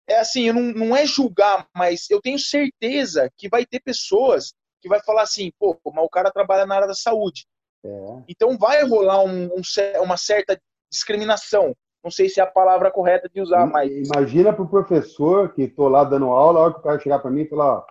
É 0.09 0.19
assim, 0.19 0.45
eu 0.45 0.55
não, 0.55 0.63
não 0.63 0.97
é 0.97 1.07
julgar, 1.07 1.69
mas 1.75 2.11
eu 2.11 2.21
tenho 2.21 2.39
certeza 2.39 3.31
que 3.37 3.49
vai 3.49 3.65
ter 3.67 3.81
pessoas 3.81 4.53
que 4.81 4.89
vai 4.89 5.01
falar 5.03 5.23
assim, 5.23 5.53
pô, 5.59 5.79
mas 5.93 6.05
o 6.05 6.09
cara 6.09 6.31
trabalha 6.31 6.67
na 6.67 6.75
área 6.75 6.89
da 6.89 6.95
saúde. 6.95 7.47
É. 7.85 7.89
Então 8.29 8.59
vai 8.59 8.83
rolar 8.85 9.23
um, 9.25 9.47
um, 9.47 9.63
uma 10.03 10.17
certa 10.17 10.61
discriminação. 10.93 11.75
Não 12.05 12.11
sei 12.11 12.29
se 12.29 12.41
é 12.41 12.43
a 12.43 12.47
palavra 12.47 12.91
correta 12.91 13.29
de 13.33 13.41
usar, 13.41 13.67
mas. 13.67 13.91
Imagina 13.91 14.53
para 14.53 14.63
o 14.63 14.69
professor 14.69 15.55
que 15.55 15.63
estou 15.63 15.89
lá 15.89 16.05
dando 16.05 16.27
aula, 16.27 16.59
a 16.59 16.63
hora 16.65 16.75
que 16.75 16.81
o 16.81 16.83
cara 16.83 17.01
chegar 17.01 17.19
para 17.21 17.31
mim 17.31 17.43
e 17.43 17.49
falar: 17.49 17.85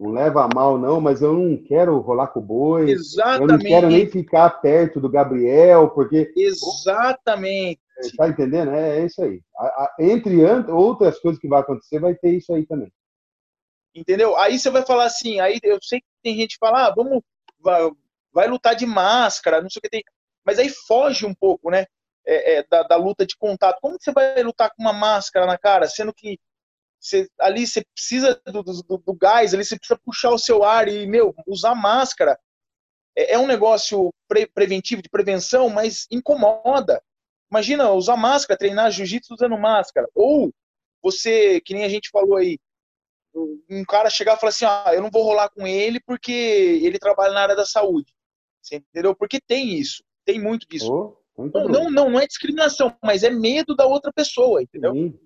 não 0.00 0.10
leva 0.10 0.44
a 0.44 0.48
mal, 0.54 0.78
não, 0.78 1.00
mas 1.00 1.20
eu 1.20 1.34
não 1.34 1.56
quero 1.56 1.98
rolar 1.98 2.28
com 2.28 2.40
o 2.40 2.42
boi. 2.42 2.90
Exatamente. 2.90 3.42
Eu 3.42 3.46
não 3.48 3.58
quero 3.58 3.88
nem 3.88 4.08
ficar 4.08 4.48
perto 4.60 5.00
do 5.00 5.08
Gabriel, 5.08 5.90
porque. 5.90 6.32
Exatamente. 6.34 7.80
Tá 8.16 8.28
entendendo? 8.28 8.70
É, 8.70 9.00
é 9.00 9.04
isso 9.04 9.22
aí. 9.22 9.40
Entre 9.98 10.40
outras 10.70 11.18
coisas 11.18 11.40
que 11.40 11.48
vai 11.48 11.60
acontecer, 11.60 11.98
vai 11.98 12.14
ter 12.14 12.30
isso 12.30 12.54
aí 12.54 12.64
também. 12.64 12.90
Entendeu? 13.94 14.36
Aí 14.36 14.58
você 14.58 14.70
vai 14.70 14.86
falar 14.86 15.06
assim, 15.06 15.40
aí 15.40 15.58
eu 15.62 15.78
sei 15.82 16.00
que 16.00 16.06
tem 16.22 16.36
gente 16.36 16.52
que 16.52 16.58
fala, 16.60 16.86
ah, 16.86 16.94
vamos, 16.94 17.20
vai, 17.60 17.90
vai 18.32 18.46
lutar 18.46 18.76
de 18.76 18.86
máscara, 18.86 19.60
não 19.60 19.68
sei 19.68 19.80
o 19.80 19.82
que 19.82 19.90
tem. 19.90 20.04
Mas 20.44 20.58
aí 20.58 20.68
foge 20.68 21.26
um 21.26 21.34
pouco, 21.34 21.70
né? 21.70 21.86
É, 22.28 22.58
é, 22.58 22.66
da, 22.68 22.82
da, 22.82 22.96
luta 22.96 23.24
de 23.24 23.36
contato. 23.36 23.78
Como 23.80 23.96
você 23.98 24.12
vai 24.12 24.42
lutar 24.42 24.70
com 24.70 24.82
uma 24.82 24.92
máscara 24.92 25.46
na 25.46 25.56
cara, 25.56 25.88
sendo 25.88 26.12
que 26.12 26.38
você, 27.00 27.28
ali 27.40 27.66
você 27.66 27.82
precisa 27.94 28.40
do, 28.44 28.62
do, 28.62 28.98
do, 28.98 29.14
gás, 29.14 29.54
ali 29.54 29.64
você 29.64 29.78
precisa 29.78 29.98
puxar 30.04 30.30
o 30.30 30.38
seu 30.38 30.62
ar 30.62 30.88
e, 30.88 31.06
meu, 31.06 31.34
usar 31.46 31.74
máscara 31.74 32.38
é, 33.16 33.34
é 33.34 33.38
um 33.38 33.46
negócio 33.46 34.12
pre, 34.28 34.46
preventivo, 34.46 35.00
de 35.00 35.08
prevenção, 35.08 35.70
mas 35.70 36.06
incomoda. 36.10 37.02
Imagina 37.50 37.90
usar 37.92 38.16
máscara, 38.16 38.58
treinar 38.58 38.90
jiu-jitsu 38.90 39.32
usando 39.32 39.56
máscara. 39.56 40.06
Ou 40.14 40.52
você, 41.02 41.60
que 41.62 41.72
nem 41.72 41.84
a 41.84 41.88
gente 41.88 42.10
falou 42.10 42.36
aí, 42.36 42.58
um 43.70 43.84
cara 43.84 44.10
chegar 44.10 44.36
e 44.36 44.40
falar 44.40 44.50
assim, 44.50 44.64
ah, 44.66 44.90
eu 44.92 45.00
não 45.00 45.10
vou 45.10 45.22
rolar 45.22 45.48
com 45.48 45.66
ele 45.66 46.00
porque 46.00 46.32
ele 46.32 46.98
trabalha 46.98 47.32
na 47.32 47.40
área 47.40 47.56
da 47.56 47.64
saúde. 47.64 48.12
Você 48.60 48.76
entendeu? 48.76 49.14
Porque 49.14 49.40
tem 49.40 49.74
isso, 49.78 50.02
tem 50.24 50.40
muito 50.40 50.66
disso. 50.68 50.92
Oh. 50.92 51.16
Não, 51.38 51.68
não, 51.68 51.90
não, 51.90 52.20
é 52.20 52.26
discriminação, 52.26 52.92
mas 53.02 53.22
é 53.22 53.30
medo 53.30 53.76
da 53.76 53.86
outra 53.86 54.12
pessoa, 54.12 54.62
entendeu? 54.62 54.92
Sim. 54.92 55.18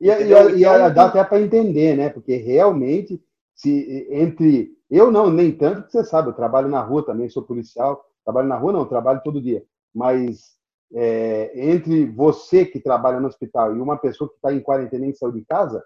E, 0.00 0.08
e, 0.08 0.62
e, 0.62 0.90
dá 0.90 1.06
até 1.06 1.22
para 1.22 1.40
entender, 1.40 1.96
né? 1.96 2.08
Porque 2.08 2.34
realmente, 2.34 3.22
se 3.54 4.08
entre 4.10 4.76
Eu 4.90 5.12
não, 5.12 5.30
nem 5.30 5.52
tanto 5.52 5.84
que 5.84 5.92
você 5.92 6.04
sabe, 6.04 6.28
eu 6.28 6.34
trabalho 6.34 6.68
na 6.68 6.80
rua 6.80 7.06
também, 7.06 7.28
sou 7.28 7.42
policial. 7.42 8.04
Trabalho 8.24 8.48
na 8.48 8.56
rua, 8.56 8.72
não, 8.72 8.84
trabalho 8.84 9.20
todo 9.22 9.40
dia. 9.40 9.64
Mas 9.94 10.56
é, 10.94 11.52
entre 11.54 12.04
você 12.06 12.64
que 12.64 12.80
trabalha 12.80 13.20
no 13.20 13.28
hospital 13.28 13.76
e 13.76 13.80
uma 13.80 13.96
pessoa 13.96 14.28
que 14.28 14.36
está 14.36 14.52
em 14.52 14.60
quarentena 14.60 15.06
e 15.06 15.14
saiu 15.14 15.32
de 15.32 15.44
casa, 15.44 15.82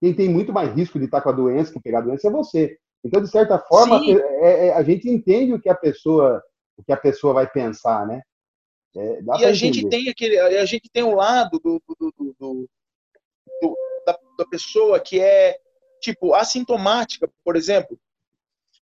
quem 0.00 0.14
tem 0.14 0.28
muito 0.28 0.52
mais 0.52 0.72
risco 0.74 0.98
de 0.98 1.04
estar 1.04 1.18
tá 1.18 1.24
com 1.24 1.30
a 1.30 1.32
doença, 1.32 1.72
que 1.72 1.80
pegar 1.80 1.98
a 1.98 2.02
doença, 2.02 2.28
é 2.28 2.30
você. 2.30 2.78
Então, 3.04 3.22
de 3.22 3.28
certa 3.28 3.58
forma, 3.58 4.00
é, 4.40 4.68
é, 4.68 4.74
a 4.74 4.82
gente 4.82 5.08
entende 5.08 5.52
o 5.52 5.60
que 5.60 5.68
a 5.68 5.74
pessoa, 5.74 6.42
o 6.76 6.82
que 6.82 6.92
a 6.92 6.96
pessoa 6.96 7.34
vai 7.34 7.46
pensar, 7.48 8.06
né? 8.06 8.22
É, 8.96 9.20
e 9.40 9.44
a 9.44 9.52
gente 9.52 9.88
tem 9.88 10.08
aquele, 10.08 10.38
a 10.38 10.64
gente 10.64 10.88
tem 10.90 11.02
um 11.02 11.14
lado 11.14 11.58
do, 11.58 11.80
do, 11.86 12.12
do, 12.18 12.34
do 12.40 13.78
da, 14.06 14.18
da 14.38 14.46
pessoa 14.46 14.98
que 14.98 15.20
é 15.20 15.58
tipo 16.00 16.34
assintomática, 16.34 17.30
por 17.44 17.56
exemplo. 17.56 17.98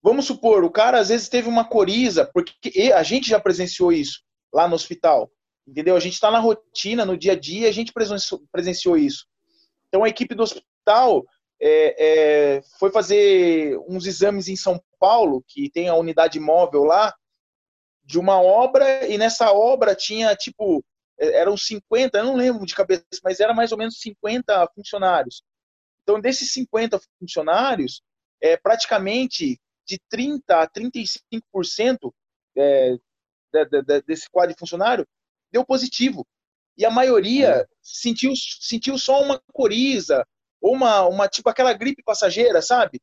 Vamos 0.03 0.27
supor, 0.27 0.65
o 0.65 0.71
cara 0.71 0.99
às 0.99 1.11
vezes 1.11 1.29
teve 1.29 1.49
uma 1.49 1.65
coriza, 1.65 2.29
porque 2.35 2.93
a 2.93 3.03
gente 3.05 3.29
já 3.29 3.39
presenciou 3.39 3.93
isso 3.93 4.23
lá 4.53 4.67
no 4.67 4.75
hospital, 4.75 5.31
entendeu? 5.67 5.95
A 5.95 6.01
gente 6.01 6.15
está 6.15 6.31
na 6.31 6.41
rotina, 6.41 7.05
no 7.05 7.17
dia 7.17 7.33
a 7.33 7.39
dia, 7.39 7.69
a 7.69 7.73
gente 7.73 7.93
presenciou, 7.93 8.43
presenciou 8.51 8.97
isso. 8.97 9.27
Então 9.89 10.03
a 10.03 10.09
equipe 10.09 10.35
do 10.35 10.43
hospital 10.43 11.25
é, 11.61 12.57
é, 12.57 12.63
foi 12.81 12.91
fazer 12.91 13.79
uns 13.89 14.07
exames 14.07 14.49
em 14.49 14.57
São 14.57 14.83
Paulo, 14.99 15.45
que 15.47 15.71
tem 15.71 15.89
a 15.89 15.95
unidade 15.95 16.41
móvel 16.41 16.83
lá, 16.83 17.15
de 18.13 18.19
uma 18.19 18.39
obra, 18.43 19.09
e 19.09 19.17
nessa 19.17 19.51
obra 19.53 19.95
tinha, 19.95 20.37
tipo, 20.37 20.85
é, 21.19 21.41
eram 21.41 21.57
50, 21.57 22.19
eu 22.19 22.25
não 22.27 22.37
lembro 22.37 22.67
de 22.67 22.75
cabeça, 22.75 23.07
mas 23.25 23.41
era 23.41 23.55
mais 23.55 23.73
ou 23.73 23.79
menos 23.79 23.99
50 24.01 24.69
funcionários. 24.75 25.43
Então, 26.03 26.21
desses 26.21 26.53
50 26.53 27.01
funcionários, 27.19 28.03
é, 28.39 28.55
praticamente 28.55 29.59
de 29.87 29.99
30% 30.13 30.43
a 30.51 30.69
35% 30.69 32.13
é, 32.55 32.97
de, 33.51 33.65
de, 33.65 33.83
de, 33.83 34.03
desse 34.03 34.29
quadro 34.31 34.53
de 34.53 34.59
funcionário 34.59 35.07
deu 35.51 35.65
positivo. 35.65 36.27
E 36.77 36.85
a 36.85 36.91
maioria 36.91 37.49
é. 37.49 37.67
sentiu, 37.81 38.35
sentiu 38.37 38.99
só 38.99 39.23
uma 39.23 39.41
coriza, 39.55 40.27
ou 40.61 40.75
uma, 40.75 41.07
uma, 41.07 41.29
tipo, 41.29 41.49
aquela 41.49 41.73
gripe 41.73 42.03
passageira, 42.03 42.61
sabe? 42.61 43.01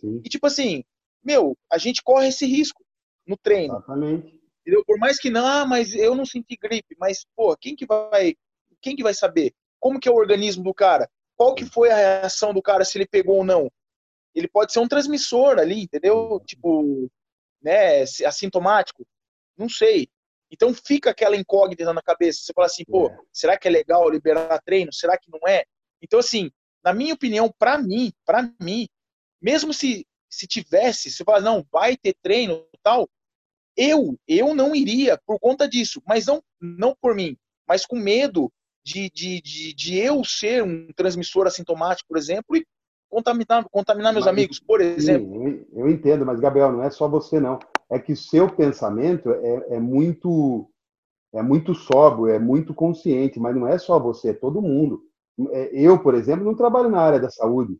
Sim. 0.00 0.20
E, 0.24 0.28
tipo 0.28 0.46
assim, 0.46 0.84
meu, 1.24 1.58
a 1.68 1.78
gente 1.78 2.00
corre 2.00 2.28
esse 2.28 2.46
risco 2.46 2.84
no 3.26 3.36
treino. 3.36 3.74
Exatamente. 3.74 4.35
Entendeu? 4.66 4.84
Por 4.84 4.98
mais 4.98 5.16
que 5.16 5.30
não, 5.30 5.46
ah, 5.46 5.64
mas 5.64 5.94
eu 5.94 6.12
não 6.16 6.26
senti 6.26 6.56
gripe, 6.56 6.96
mas, 6.98 7.24
pô, 7.36 7.56
quem 7.56 7.76
que 7.76 7.86
vai, 7.86 8.34
quem 8.82 8.96
que 8.96 9.02
vai 9.02 9.14
saber? 9.14 9.54
Como 9.78 10.00
que 10.00 10.08
é 10.08 10.10
o 10.10 10.16
organismo 10.16 10.64
do 10.64 10.74
cara? 10.74 11.08
Qual 11.36 11.54
que 11.54 11.64
foi 11.64 11.88
a 11.88 11.94
reação 11.94 12.52
do 12.52 12.60
cara, 12.60 12.84
se 12.84 12.98
ele 12.98 13.06
pegou 13.06 13.36
ou 13.36 13.44
não? 13.44 13.70
Ele 14.34 14.48
pode 14.48 14.72
ser 14.72 14.80
um 14.80 14.88
transmissor 14.88 15.60
ali, 15.60 15.84
entendeu? 15.84 16.42
Tipo, 16.44 17.08
né, 17.62 18.02
assintomático. 18.26 19.06
Não 19.56 19.68
sei. 19.68 20.08
Então 20.50 20.74
fica 20.74 21.10
aquela 21.10 21.36
incógnita 21.36 21.92
na 21.92 22.02
cabeça. 22.02 22.40
Você 22.42 22.52
fala 22.52 22.66
assim, 22.66 22.84
pô, 22.84 23.08
é. 23.08 23.18
será 23.32 23.56
que 23.56 23.68
é 23.68 23.70
legal 23.70 24.10
liberar 24.10 24.60
treino? 24.62 24.92
Será 24.92 25.16
que 25.16 25.30
não 25.30 25.40
é? 25.46 25.64
Então, 26.02 26.18
assim, 26.18 26.50
na 26.84 26.92
minha 26.92 27.14
opinião, 27.14 27.54
para 27.56 27.78
mim, 27.78 28.12
para 28.24 28.52
mim, 28.60 28.88
mesmo 29.40 29.72
se 29.72 30.04
se 30.28 30.46
tivesse, 30.46 31.10
se 31.10 31.24
fala 31.24 31.40
não, 31.40 31.66
vai 31.72 31.96
ter 31.96 32.14
treino 32.20 32.66
tal, 32.82 33.08
eu 33.76 34.18
eu 34.26 34.54
não 34.54 34.74
iria 34.74 35.20
por 35.26 35.38
conta 35.38 35.68
disso, 35.68 36.02
mas 36.06 36.26
não 36.26 36.42
não 36.60 36.96
por 37.00 37.14
mim, 37.14 37.36
mas 37.68 37.84
com 37.84 37.96
medo 37.96 38.50
de, 38.84 39.10
de, 39.10 39.40
de, 39.42 39.74
de 39.74 39.98
eu 39.98 40.22
ser 40.24 40.62
um 40.62 40.88
transmissor 40.94 41.46
assintomático, 41.46 42.08
por 42.08 42.16
exemplo, 42.16 42.56
e 42.56 42.64
contaminar, 43.10 43.68
contaminar 43.68 44.12
meus 44.12 44.26
mas, 44.26 44.32
amigos, 44.32 44.60
por 44.60 44.80
exemplo. 44.80 45.28
Sim, 45.42 45.66
eu 45.72 45.90
entendo, 45.90 46.24
mas 46.24 46.38
Gabriel, 46.38 46.72
não 46.72 46.82
é 46.82 46.90
só 46.90 47.08
você 47.08 47.40
não. 47.40 47.58
É 47.90 47.98
que 47.98 48.14
seu 48.14 48.48
pensamento 48.48 49.30
é, 49.30 49.76
é 49.76 49.80
muito 49.80 50.70
é 51.34 51.42
muito 51.42 51.74
sóbrio, 51.74 52.28
é 52.32 52.38
muito 52.38 52.72
consciente, 52.72 53.38
mas 53.38 53.54
não 53.54 53.66
é 53.66 53.76
só 53.76 53.98
você, 53.98 54.30
é 54.30 54.32
todo 54.32 54.62
mundo. 54.62 55.02
É, 55.50 55.70
eu, 55.72 55.98
por 55.98 56.14
exemplo, 56.14 56.44
não 56.44 56.54
trabalho 56.54 56.88
na 56.88 57.00
área 57.00 57.20
da 57.20 57.28
saúde, 57.28 57.76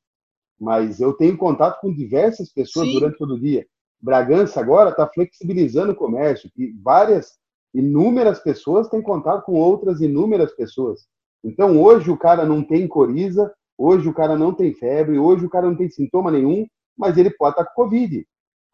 mas 0.61 1.01
eu 1.01 1.13
tenho 1.15 1.39
contato 1.39 1.81
com 1.81 1.95
diversas 1.95 2.53
pessoas 2.53 2.89
Sim. 2.89 2.95
durante 2.95 3.19
todo 3.19 3.35
o 3.35 3.41
dia. 3.41 3.67
Bragança 4.07 4.61
agora 4.61 4.91
está 4.91 5.05
flexibilizando 5.09 5.91
o 5.91 5.97
comércio 5.97 6.49
e 6.57 6.73
várias, 6.81 7.33
inúmeras 7.75 8.39
pessoas 8.39 8.89
têm 8.89 9.03
contato 9.03 9.45
com 9.45 9.55
outras 9.55 10.01
inúmeras 10.01 10.55
pessoas. 10.55 11.09
Então, 11.43 11.83
hoje 11.83 12.09
o 12.09 12.17
cara 12.17 12.47
não 12.47 12.63
tem 12.63 12.87
coriza, 12.87 13.53
hoje 13.77 14.09
o 14.09 14.15
cara 14.15 14.39
não 14.39 14.55
tem 14.55 14.73
febre, 14.73 15.19
hoje 15.19 15.45
o 15.45 15.51
cara 15.51 15.67
não 15.67 15.77
tem 15.77 15.91
sintoma 15.91 16.31
nenhum, 16.31 16.65
mas 16.97 17.19
ele 17.19 17.31
pode 17.31 17.55
estar 17.55 17.65
tá 17.65 17.71
com 17.75 17.83
Covid. 17.83 18.25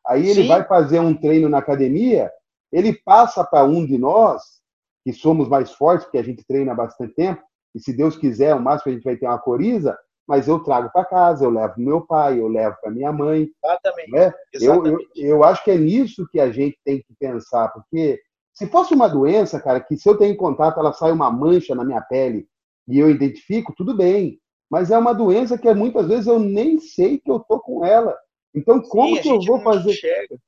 Aí 0.06 0.28
ele 0.28 0.42
Sim. 0.42 0.48
vai 0.48 0.64
fazer 0.64 1.00
um 1.00 1.14
treino 1.14 1.48
na 1.48 1.58
academia, 1.58 2.30
ele 2.70 2.92
passa 2.92 3.42
para 3.42 3.64
um 3.64 3.86
de 3.86 3.96
nós, 3.96 4.60
que 5.02 5.14
somos 5.14 5.48
mais 5.48 5.72
fortes, 5.72 6.04
porque 6.04 6.18
a 6.18 6.22
gente 6.22 6.44
treina 6.44 6.72
há 6.72 6.74
bastante 6.74 7.14
tempo, 7.14 7.42
e 7.74 7.80
se 7.80 7.90
Deus 7.94 8.18
quiser, 8.18 8.54
o 8.54 8.60
máximo 8.60 8.92
a 8.92 8.94
gente 8.94 9.04
vai 9.04 9.16
ter 9.16 9.26
uma 9.26 9.38
coriza, 9.38 9.98
mas 10.26 10.48
eu 10.48 10.60
trago 10.60 10.90
para 10.92 11.04
casa, 11.04 11.44
eu 11.44 11.50
levo 11.50 11.74
para 11.74 11.82
meu 11.82 12.00
pai, 12.00 12.40
eu 12.40 12.48
levo 12.48 12.76
para 12.80 12.90
minha 12.90 13.12
mãe. 13.12 13.48
Exatamente. 13.64 14.10
Né? 14.10 14.32
Exatamente. 14.54 15.08
Eu, 15.16 15.24
eu, 15.24 15.28
eu 15.36 15.44
acho 15.44 15.64
que 15.64 15.70
é 15.70 15.78
nisso 15.78 16.28
que 16.30 16.40
a 16.40 16.50
gente 16.50 16.78
tem 16.84 16.98
que 16.98 17.14
pensar, 17.18 17.68
porque 17.68 18.20
se 18.54 18.66
fosse 18.66 18.94
uma 18.94 19.08
doença, 19.08 19.60
cara, 19.60 19.80
que 19.80 19.96
se 19.96 20.08
eu 20.08 20.16
tenho 20.16 20.36
contato, 20.36 20.78
ela 20.78 20.92
sai 20.92 21.10
uma 21.10 21.30
mancha 21.30 21.74
na 21.74 21.84
minha 21.84 22.00
pele 22.00 22.46
e 22.86 22.98
eu 22.98 23.10
identifico, 23.10 23.74
tudo 23.74 23.96
bem. 23.96 24.38
Mas 24.70 24.90
é 24.90 24.98
uma 24.98 25.12
doença 25.12 25.58
que 25.58 25.72
muitas 25.74 26.06
vezes 26.06 26.26
eu 26.26 26.38
nem 26.38 26.78
sei 26.78 27.18
que 27.18 27.30
eu 27.30 27.40
tô 27.40 27.60
com 27.60 27.84
ela. 27.84 28.16
Então, 28.54 28.80
como 28.82 29.16
Sim, 29.16 29.22
que 29.22 29.28
eu 29.28 29.40
vou 29.40 29.60
fazer? 29.60 29.90
Enxerga. 29.90 30.38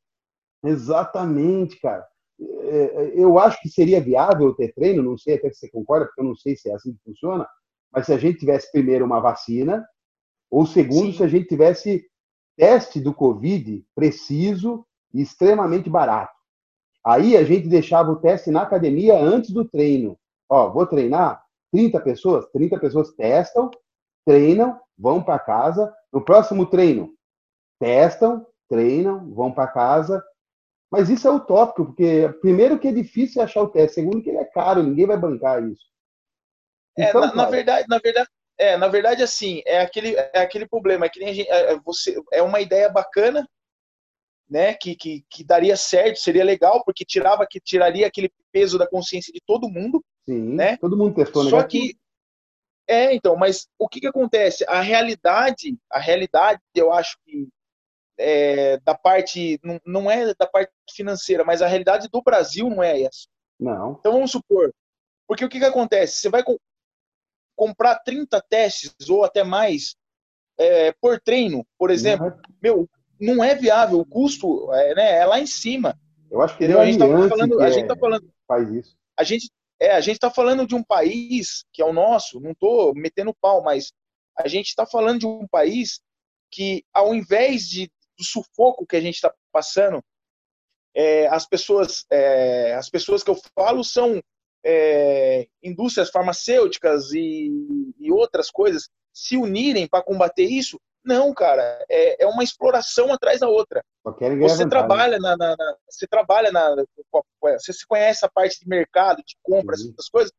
Exatamente, 0.65 1.79
cara. 1.81 2.07
É, 2.41 2.77
é, 2.77 3.13
eu 3.15 3.39
acho 3.39 3.61
que 3.61 3.69
seria 3.69 4.01
viável 4.01 4.55
ter 4.55 4.73
treino, 4.75 5.03
não 5.03 5.17
sei 5.17 5.35
até 5.37 5.51
se 5.51 5.61
você 5.61 5.71
concorda, 5.71 6.07
porque 6.07 6.21
eu 6.21 6.25
não 6.25 6.35
sei 6.35 6.57
se 6.57 6.71
é 6.71 6.75
assim 6.75 6.93
que 6.93 7.03
funciona, 7.05 7.47
mas 7.95 8.07
se 8.07 8.13
a 8.13 8.19
gente 8.19 8.41
tivesse 8.41 8.71
primeiro 8.73 9.05
uma 9.05 9.21
vacina, 9.21 9.87
ou 10.51 10.67
segundo, 10.67 11.13
Sim. 11.13 11.19
se 11.19 11.23
a 11.23 11.29
gente 11.29 11.47
tivesse 11.47 12.05
teste 12.57 13.01
do 13.01 13.15
Covid 13.15 13.85
preciso 13.95 14.85
e 15.13 15.23
extremamente 15.23 15.89
barato. 15.89 16.35
Aí 17.05 17.37
a 17.37 17.45
gente 17.45 17.69
deixava 17.69 18.11
o 18.11 18.17
teste 18.17 18.51
na 18.51 18.63
academia 18.63 19.19
antes 19.19 19.51
do 19.51 19.65
treino. 19.65 20.19
Ó, 20.49 20.71
vou 20.71 20.87
treinar 20.87 21.43
30 21.73 22.01
pessoas, 22.01 22.47
30 22.51 22.79
pessoas 22.79 23.13
testam, 23.13 23.71
treinam, 24.25 24.81
vão 24.99 25.23
para 25.23 25.39
casa. 25.39 25.93
No 26.13 26.25
próximo 26.25 26.67
treino, 26.67 27.13
testam, 27.79 28.47
treinam, 28.69 29.33
vão 29.33 29.53
para 29.53 29.69
casa. 29.69 30.25
Mas 30.91 31.11
isso 31.11 31.27
é 31.27 31.31
utópico, 31.31 31.87
porque 31.87 32.29
primeiro 32.41 32.79
que 32.79 32.89
é 32.89 32.93
difícil 32.93 33.43
achar 33.43 33.63
o 33.63 33.69
teste, 33.69 33.97
segundo 33.97 34.23
que 34.23 34.31
ele 34.31 34.39
é 34.39 34.45
caro, 34.45 34.83
ninguém 34.83 35.07
vai 35.07 35.19
bancar 35.19 35.63
isso. 35.69 35.85
É, 36.97 37.09
então, 37.09 37.21
na, 37.21 37.35
na, 37.35 37.47
verdade, 37.47 37.87
na 37.89 37.99
verdade, 37.99 38.29
é, 38.59 38.77
na 38.77 38.89
verdade, 38.89 39.23
assim, 39.23 39.63
é 39.67 39.81
aquele, 39.81 40.15
é 40.15 40.41
aquele 40.41 40.67
problema, 40.67 41.07
é 41.07 41.09
que 41.09 41.21
gente, 41.21 41.49
é, 41.49 41.73
é, 41.73 41.81
você, 41.81 42.17
é 42.33 42.43
uma 42.43 42.61
ideia 42.61 42.89
bacana, 42.89 43.49
né, 44.49 44.75
que, 44.75 44.95
que, 44.95 45.25
que 45.29 45.43
daria 45.43 45.77
certo, 45.77 46.19
seria 46.19 46.45
legal, 46.45 46.85
porque 46.85 47.05
tirava, 47.05 47.47
que 47.49 47.59
tiraria 47.59 48.07
aquele 48.07 48.31
peso 48.53 48.79
da 48.79 48.87
consciência 48.87 49.33
de 49.33 49.41
todo 49.45 49.71
mundo, 49.71 50.05
Sim, 50.25 50.55
né? 50.55 50.77
todo 50.77 50.97
mundo 50.97 51.15
testou 51.15 51.43
Só 51.45 51.57
negativo. 51.57 51.85
que, 51.85 51.99
é, 52.87 53.15
então, 53.15 53.35
mas 53.37 53.67
o 53.79 53.89
que 53.89 54.01
que 54.01 54.07
acontece? 54.07 54.65
A 54.69 54.81
realidade, 54.81 55.77
a 55.91 55.99
realidade, 55.99 56.61
eu 56.75 56.93
acho 56.93 57.17
que 57.25 57.49
é, 58.19 58.79
da 58.81 58.95
parte, 58.95 59.59
não, 59.65 59.81
não 59.85 60.11
é 60.11 60.35
da 60.35 60.47
parte 60.47 60.71
financeira, 60.95 61.45
mas 61.45 61.63
a 61.63 61.67
realidade 61.67 62.09
do 62.13 62.23
Brasil 62.23 62.69
não 62.69 62.83
é 62.83 63.03
essa. 63.03 63.27
Não. 63.59 63.97
Então 63.99 64.13
vamos 64.13 64.31
supor, 64.31 64.73
porque 65.27 65.45
o 65.45 65.49
que 65.49 65.59
que 65.59 65.65
acontece? 65.65 66.21
Você 66.21 66.29
vai 66.29 66.45
comprar 67.57 67.99
30 68.01 68.41
testes 68.49 69.09
ou 69.09 69.25
até 69.25 69.43
mais 69.45 69.97
é, 70.59 70.93
por 71.01 71.21
treino, 71.21 71.67
por 71.79 71.91
exemplo, 71.91 72.27
uhum. 72.27 72.55
meu, 72.63 72.91
não 73.21 73.43
é 73.43 73.55
viável, 73.55 73.99
o 73.99 74.07
custo 74.07 74.73
é, 74.73 74.95
né, 74.95 75.17
é 75.19 75.25
lá 75.25 75.41
em 75.41 75.47
cima. 75.47 75.99
Eu 76.31 76.41
acho 76.43 76.57
que 76.57 76.65
a 76.65 76.85
gente 76.85 76.95
está 76.95 77.29
falando, 77.29 77.61
a 77.61 77.71
gente 77.71 77.87
tá 77.87 77.97
falando, 77.97 78.33
faz 78.47 78.69
isso. 78.71 78.97
A 79.17 79.25
gente 79.25 79.51
é, 79.81 79.93
a 79.93 80.01
gente 80.01 80.17
está 80.17 80.31
falando 80.31 80.67
de 80.67 80.75
um 80.75 80.83
país 80.83 81.65
que 81.73 81.83
é 81.83 81.85
o 81.85 81.93
nosso, 81.93 82.41
não 82.41 82.53
estou 82.53 82.95
metendo 82.95 83.35
pau, 83.35 83.63
mas 83.63 83.93
a 84.37 84.49
gente 84.49 84.69
está 84.69 84.87
falando 84.87 85.21
de 85.21 85.27
um 85.27 85.47
país 85.47 86.01
que, 86.51 86.85
ao 86.93 87.15
invés 87.15 87.69
de, 87.69 87.91
do 88.17 88.25
sufoco 88.25 88.87
que 88.87 88.97
a 88.97 89.01
gente 89.01 89.17
está 89.17 89.33
passando, 89.53 90.03
é, 90.95 91.27
as 91.27 91.47
pessoas, 91.47 92.07
é, 92.11 92.75
as 92.75 92.89
pessoas 92.89 93.23
que 93.23 93.31
eu 93.31 93.37
falo 93.55 93.83
são 93.83 94.23
é, 94.65 95.47
indústrias 95.63 96.11
farmacêuticas 96.11 97.13
e, 97.13 97.51
e, 97.99 98.11
outras 98.11 98.51
coisas 98.51 98.89
se 99.13 99.37
unirem 99.37 99.87
para 99.87 100.03
combater 100.03 100.45
isso? 100.45 100.81
Não, 101.05 101.35
cara, 101.35 101.85
é, 101.89 102.25
é, 102.25 102.27
uma 102.27 102.43
exploração 102.43 103.13
atrás 103.13 103.41
da 103.41 103.49
outra. 103.49 103.85
Você 104.41 104.67
trabalha 104.67 105.19
na, 105.19 105.37
na, 105.37 105.55
na, 105.57 105.77
você 105.89 106.07
trabalha 106.07 106.51
na, 106.51 106.75
você 107.43 107.73
se 107.75 107.87
conhece 107.87 108.25
a 108.25 108.31
parte 108.31 108.59
de 108.59 108.67
mercado, 108.67 109.23
de 109.23 109.37
compras, 109.43 109.83
uhum. 109.83 109.91
essas 109.91 110.09
coisas. 110.09 110.33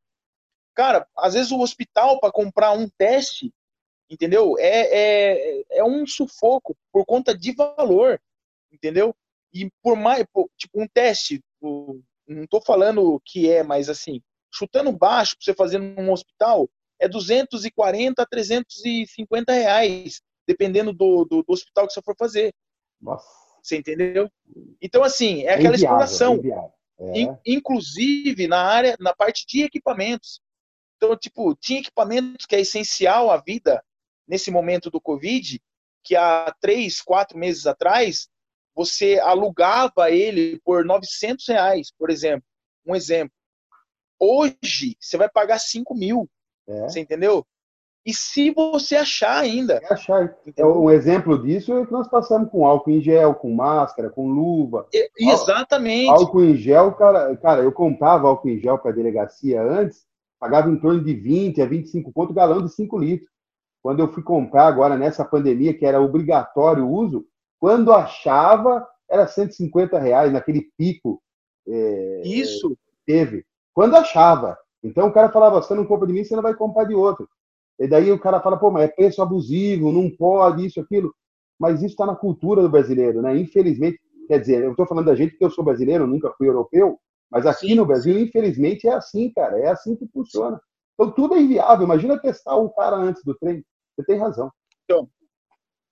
Cara, 0.73 1.07
às 1.15 1.35
vezes 1.35 1.51
o 1.51 1.61
hospital 1.61 2.19
para 2.19 2.31
comprar 2.31 2.71
um 2.71 2.89
teste, 2.97 3.53
entendeu? 4.09 4.55
É, 4.57 5.59
é, 5.59 5.63
é 5.69 5.83
um 5.83 6.05
sufoco 6.07 6.75
por 6.91 7.05
conta 7.05 7.37
de 7.37 7.53
valor. 7.53 8.19
entendeu? 8.71 9.15
E 9.53 9.69
por 9.81 9.95
mais, 9.95 10.25
tipo, 10.57 10.81
um 10.81 10.87
teste, 10.87 11.41
não 12.27 12.43
estou 12.43 12.61
falando 12.61 13.21
que 13.25 13.49
é, 13.49 13.63
mas 13.63 13.89
assim, 13.89 14.21
chutando 14.53 14.91
baixo 14.91 15.35
para 15.37 15.45
você 15.45 15.53
fazer 15.53 15.77
num 15.77 16.11
hospital, 16.11 16.69
é 16.99 17.07
240 17.07 18.21
a 18.21 18.25
350 18.25 19.53
reais, 19.53 20.21
dependendo 20.47 20.93
do, 20.93 21.25
do, 21.25 21.43
do 21.43 21.53
hospital 21.53 21.87
que 21.87 21.93
você 21.93 22.01
for 22.01 22.15
fazer. 22.17 22.53
Nossa. 23.01 23.27
Você 23.61 23.77
entendeu? 23.77 24.29
Então, 24.81 25.03
assim, 25.03 25.43
é 25.43 25.55
aquela 25.55 25.75
inviável, 25.75 26.05
exploração. 26.05 26.41
É. 26.99 27.19
In, 27.19 27.35
inclusive 27.45 28.47
na 28.47 28.61
área, 28.61 28.95
na 28.99 29.13
parte 29.13 29.45
de 29.47 29.63
equipamentos. 29.63 30.39
Então, 30.95 31.17
tipo, 31.17 31.55
tinha 31.55 31.79
equipamentos 31.79 32.45
que 32.45 32.55
é 32.55 32.61
essencial 32.61 33.29
à 33.29 33.37
vida 33.37 33.83
nesse 34.27 34.49
momento 34.49 34.89
do 34.89 35.01
Covid, 35.01 35.59
que 36.03 36.15
há 36.15 36.55
três, 36.61 37.01
quatro 37.01 37.37
meses 37.37 37.65
atrás, 37.65 38.29
você 38.75 39.19
alugava 39.19 40.11
ele 40.11 40.59
por 40.63 40.83
900 40.83 41.47
reais, 41.47 41.91
por 41.97 42.09
exemplo. 42.09 42.43
Um 42.85 42.95
exemplo. 42.95 43.33
Hoje, 44.19 44.95
você 44.99 45.17
vai 45.17 45.29
pagar 45.29 45.59
5 45.59 45.95
mil. 45.95 46.29
É. 46.67 46.81
Você 46.83 46.99
entendeu? 46.99 47.45
E 48.05 48.13
se 48.13 48.51
você 48.51 48.97
achar 48.97 49.37
ainda. 49.37 49.81
É 49.81 49.93
achar. 49.93 50.37
É 50.55 50.65
um 50.65 50.91
exemplo 50.91 51.41
disso 51.41 51.73
é 51.73 51.85
que 51.85 51.91
nós 51.91 52.07
passamos 52.07 52.51
com 52.51 52.65
álcool 52.65 52.91
em 52.91 53.01
gel, 53.01 53.33
com 53.33 53.51
máscara, 53.51 54.11
com 54.11 54.29
luva. 54.29 54.87
E, 54.93 55.09
exatamente. 55.17 56.09
Álcool 56.09 56.43
em 56.43 56.55
gel, 56.55 56.93
cara, 56.93 57.35
cara, 57.37 57.63
eu 57.63 57.71
comprava 57.71 58.27
álcool 58.27 58.49
em 58.49 58.59
gel 58.59 58.77
para 58.77 58.91
delegacia 58.91 59.59
antes, 59.59 60.05
pagava 60.39 60.69
em 60.69 60.77
torno 60.77 61.03
de 61.03 61.15
20 61.15 61.61
a 61.63 61.65
25 61.65 62.11
pontos 62.11 62.35
galão 62.35 62.61
de 62.61 62.71
5 62.71 62.95
litros. 62.99 63.29
Quando 63.81 64.01
eu 64.01 64.07
fui 64.07 64.21
comprar 64.21 64.67
agora 64.67 64.95
nessa 64.95 65.25
pandemia, 65.25 65.73
que 65.73 65.85
era 65.85 65.99
obrigatório 65.99 66.85
o 66.85 66.91
uso, 66.91 67.25
quando 67.65 67.91
achava, 67.91 68.87
era 69.09 69.25
150 69.25 69.97
reais 69.97 70.31
naquele 70.31 70.69
pico. 70.77 71.19
É, 71.67 72.21
Isso. 72.23 72.77
Teve. 73.07 73.43
Quando 73.73 73.95
achava. 73.95 74.55
Então 74.83 75.07
o 75.07 75.11
cara 75.11 75.31
falava: 75.31 75.59
você 75.59 75.73
não 75.73 75.83
compra 75.83 76.05
de 76.05 76.13
mim, 76.13 76.23
você 76.23 76.35
não 76.35 76.43
vai 76.43 76.53
comprar 76.53 76.83
de 76.83 76.93
outro. 76.93 77.27
E 77.79 77.87
daí 77.87 78.11
o 78.11 78.19
cara 78.19 78.39
fala: 78.39 78.55
pô, 78.55 78.69
mas 78.69 78.83
é 78.83 78.87
preço 78.87 79.19
abusivo, 79.19 79.91
não 79.91 80.11
pode, 80.15 80.63
isso, 80.63 80.79
aquilo. 80.79 81.11
Mas 81.59 81.77
isso 81.77 81.93
está 81.93 82.05
na 82.05 82.15
cultura 82.15 82.61
do 82.61 82.69
brasileiro, 82.69 83.19
né? 83.19 83.35
Infelizmente, 83.35 83.99
quer 84.27 84.39
dizer, 84.39 84.63
eu 84.63 84.69
estou 84.69 84.85
falando 84.85 85.07
da 85.07 85.15
gente 85.15 85.31
porque 85.31 85.45
eu 85.45 85.49
sou 85.49 85.63
brasileiro, 85.63 86.05
nunca 86.05 86.31
fui 86.37 86.47
europeu, 86.47 86.99
mas 87.31 87.47
aqui 87.47 87.69
Sim. 87.69 87.75
no 87.75 87.85
Brasil, 87.87 88.19
infelizmente, 88.19 88.87
é 88.87 88.93
assim, 88.93 89.31
cara. 89.31 89.57
É 89.57 89.69
assim 89.69 89.95
que 89.95 90.07
funciona. 90.09 90.61
Então 90.93 91.11
tudo 91.11 91.33
é 91.33 91.41
inviável. 91.41 91.83
Imagina 91.83 92.21
testar 92.21 92.57
o 92.57 92.69
cara 92.69 92.95
antes 92.95 93.23
do 93.23 93.33
trem. 93.33 93.65
Você 93.95 94.05
tem 94.05 94.19
razão. 94.19 94.51
Então, 94.83 95.09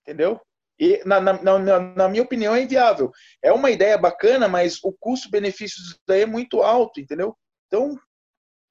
entendeu? 0.02 0.40
E, 0.78 1.00
na, 1.04 1.20
na, 1.20 1.58
na, 1.58 1.80
na, 1.80 2.08
minha 2.08 2.22
opinião, 2.22 2.54
é 2.54 2.62
inviável. 2.62 3.12
É 3.42 3.52
uma 3.52 3.70
ideia 3.70 3.96
bacana, 3.96 4.48
mas 4.48 4.78
o 4.82 4.92
custo-benefício 4.92 5.82
disso 5.82 6.00
daí 6.06 6.22
é 6.22 6.26
muito 6.26 6.62
alto, 6.62 7.00
entendeu? 7.00 7.36
Então, 7.66 7.96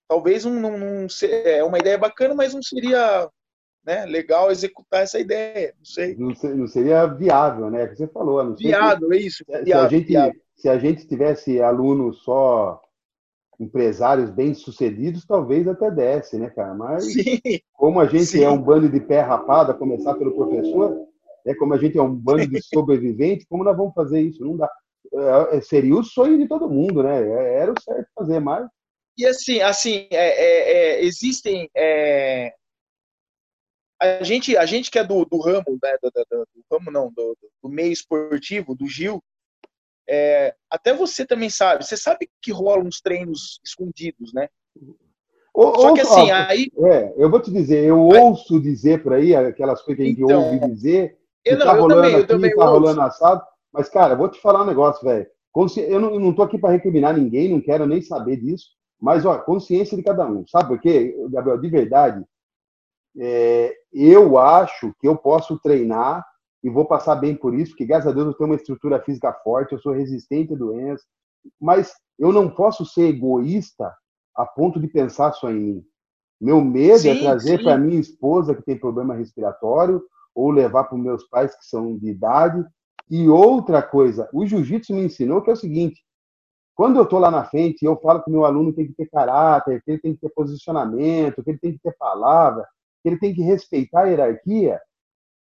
talvez 0.07 0.45
um, 0.45 0.65
um, 0.65 1.03
um, 1.03 1.07
é 1.45 1.63
uma 1.63 1.79
ideia 1.79 1.97
bacana, 1.97 2.35
mas 2.35 2.53
não 2.53 2.61
seria 2.61 3.29
né, 3.85 4.05
legal 4.05 4.51
executar 4.51 5.03
essa 5.03 5.19
ideia. 5.19 5.73
Não 5.77 5.85
sei. 5.85 6.15
Não, 6.15 6.33
não 6.55 6.67
seria 6.67 7.05
viável, 7.05 7.69
né? 7.69 7.87
Que 7.87 7.95
você 7.95 8.07
falou. 8.07 8.43
Não 8.43 8.55
viável, 8.55 9.11
é 9.13 9.17
isso. 9.17 9.43
Se, 9.45 9.63
viável, 9.63 9.85
a 9.85 9.89
gente, 9.89 10.07
viável. 10.07 10.41
se 10.55 10.69
a 10.69 10.77
gente 10.77 11.07
tivesse 11.07 11.61
alunos 11.61 12.23
só 12.23 12.81
empresários 13.59 14.29
bem-sucedidos, 14.29 15.25
talvez 15.25 15.67
até 15.67 15.89
desse, 15.89 16.37
né, 16.37 16.49
cara? 16.49 16.73
Mas 16.73 17.05
Sim. 17.05 17.39
como 17.73 17.99
a 17.99 18.05
gente 18.05 18.25
Sim. 18.25 18.43
é 18.43 18.49
um 18.49 18.61
bando 18.61 18.89
de 18.89 18.99
pé 18.99 19.21
rapado, 19.21 19.71
a 19.71 19.75
começar 19.75 20.15
pelo 20.15 20.35
professor, 20.35 21.07
né, 21.45 21.53
como 21.55 21.73
a 21.73 21.77
gente 21.77 21.97
é 21.97 22.01
um 22.01 22.13
bando 22.13 22.47
de 22.47 22.61
sobreviventes, 22.61 23.45
como 23.47 23.63
nós 23.63 23.75
vamos 23.75 23.93
fazer 23.93 24.21
isso? 24.21 24.43
Não 24.43 24.57
dá. 24.57 24.69
É, 25.51 25.61
seria 25.61 25.95
o 25.95 26.03
sonho 26.03 26.37
de 26.37 26.47
todo 26.47 26.69
mundo, 26.69 27.03
né? 27.03 27.21
É, 27.21 27.55
era 27.59 27.71
o 27.71 27.81
certo 27.81 28.07
fazer, 28.15 28.39
mas... 28.39 28.67
E 29.17 29.25
assim, 29.25 29.61
assim 29.61 30.07
é, 30.11 30.15
é, 30.17 30.71
é 30.71 31.03
existem... 31.03 31.69
É, 31.75 32.53
a, 34.01 34.23
gente, 34.23 34.57
a 34.57 34.65
gente 34.65 34.89
que 34.89 34.99
é 34.99 35.03
do, 35.03 35.23
do 35.25 35.39
ramo, 35.39 35.77
né, 35.81 35.97
do, 36.01 36.11
do, 36.11 36.47
do 36.55 36.65
ramo 36.71 36.91
não, 36.91 37.11
do, 37.11 37.37
do 37.61 37.69
meio 37.69 37.91
esportivo, 37.91 38.75
do 38.75 38.87
Gil, 38.87 39.23
é, 40.07 40.53
até 40.69 40.93
você 40.93 41.25
também 41.25 41.49
sabe, 41.49 41.85
você 41.85 41.95
sabe 41.95 42.29
que 42.41 42.51
rolam 42.51 42.87
uns 42.87 42.99
treinos 42.99 43.59
escondidos, 43.63 44.33
né? 44.33 44.49
Ou, 45.53 45.75
Só 45.79 45.93
que 45.93 46.01
assim, 46.01 46.31
ó, 46.31 46.35
aí. 46.49 46.71
É, 46.91 47.13
eu 47.15 47.29
vou 47.29 47.41
te 47.41 47.51
dizer, 47.51 47.83
eu 47.85 47.99
ouço 47.99 48.59
dizer 48.59 49.01
por 49.03 49.13
aí 49.13 49.35
aquelas 49.35 49.81
coisas 49.81 49.97
que 49.97 50.03
a 50.03 50.05
gente 50.09 50.21
então, 50.21 50.43
ouve 50.43 50.71
dizer, 50.71 51.17
eu 51.45 51.57
não, 51.57 51.65
tá 51.65 51.73
rolando 51.73 52.01
também, 52.01 52.15
aqui, 52.15 52.27
também 52.27 52.55
tá 52.55 52.65
rolando 52.65 53.01
assado. 53.01 53.43
Mas, 53.71 53.89
cara, 53.89 54.15
vou 54.15 54.29
te 54.29 54.39
falar 54.39 54.63
um 54.63 54.67
negócio, 54.67 55.03
velho. 55.03 55.27
Eu 55.87 55.99
não, 55.99 56.13
eu 56.13 56.19
não 56.19 56.33
tô 56.33 56.43
aqui 56.43 56.57
para 56.57 56.71
recriminar 56.71 57.15
ninguém, 57.15 57.49
não 57.49 57.61
quero 57.61 57.85
nem 57.85 58.01
saber 58.01 58.37
disso. 58.37 58.67
Mas, 58.99 59.25
ó, 59.25 59.37
consciência 59.39 59.97
de 59.97 60.03
cada 60.03 60.25
um. 60.25 60.45
Sabe 60.47 60.69
por 60.69 60.79
quê, 60.79 61.15
Gabriel? 61.29 61.59
De 61.59 61.69
verdade, 61.69 62.25
é, 63.17 63.73
eu 63.91 64.37
acho 64.37 64.93
que 64.99 65.07
eu 65.07 65.15
posso 65.15 65.59
treinar 65.59 66.25
e 66.63 66.69
vou 66.69 66.85
passar 66.85 67.15
bem 67.15 67.35
por 67.35 67.53
isso, 67.53 67.71
porque 67.71 67.85
graças 67.85 68.07
a 68.07 68.13
Deus 68.13 68.27
eu 68.27 68.33
tenho 68.33 68.49
uma 68.49 68.55
estrutura 68.55 69.01
física 69.03 69.33
forte, 69.43 69.73
eu 69.73 69.79
sou 69.79 69.91
resistente 69.91 70.53
a 70.53 70.57
doenças, 70.57 71.05
mas 71.59 71.93
eu 72.17 72.31
não 72.31 72.49
posso 72.49 72.85
ser 72.85 73.09
egoísta 73.09 73.93
a 74.35 74.45
ponto 74.45 74.79
de 74.79 74.87
pensar 74.87 75.33
só 75.33 75.51
em 75.51 75.59
mim. 75.59 75.83
Meu 76.39 76.61
medo 76.61 76.93
é 76.93 76.97
sim, 76.99 77.09
é 77.09 77.19
trazer 77.19 77.61
para 77.61 77.77
minha 77.77 77.99
esposa 77.99 78.55
que 78.55 78.63
tem 78.63 78.79
problema 78.79 79.13
respiratório 79.13 80.01
ou 80.35 80.51
levar 80.51 80.85
para 80.85 80.95
os 80.95 81.03
meus 81.03 81.27
pais 81.27 81.55
que 81.55 81.65
são 81.65 81.97
de 81.97 82.09
idade. 82.09 82.63
E 83.09 83.27
outra 83.27 83.81
coisa, 83.81 84.29
o 84.33 84.45
jiu-jitsu 84.45 84.93
me 84.93 85.03
ensinou 85.03 85.41
que 85.41 85.49
é 85.49 85.53
o 85.53 85.57
seguinte: 85.57 86.01
quando 86.75 86.97
eu 86.97 87.03
estou 87.03 87.19
lá 87.19 87.29
na 87.29 87.45
frente, 87.45 87.85
eu 87.85 87.99
falo 87.99 88.23
que 88.23 88.31
meu 88.31 88.45
aluno 88.45 88.73
tem 88.73 88.87
que 88.87 88.93
ter 88.93 89.07
caráter, 89.07 89.81
que 89.83 89.91
ele 89.91 90.01
tem 90.01 90.13
que 90.13 90.21
ter 90.21 90.29
posicionamento, 90.29 91.43
que 91.43 91.51
ele 91.51 91.59
tem 91.59 91.73
que 91.73 91.79
ter 91.79 91.95
palavra, 91.97 92.67
que 93.01 93.09
ele 93.09 93.19
tem 93.19 93.33
que 93.33 93.41
respeitar 93.41 94.01
a 94.01 94.05
hierarquia. 94.05 94.79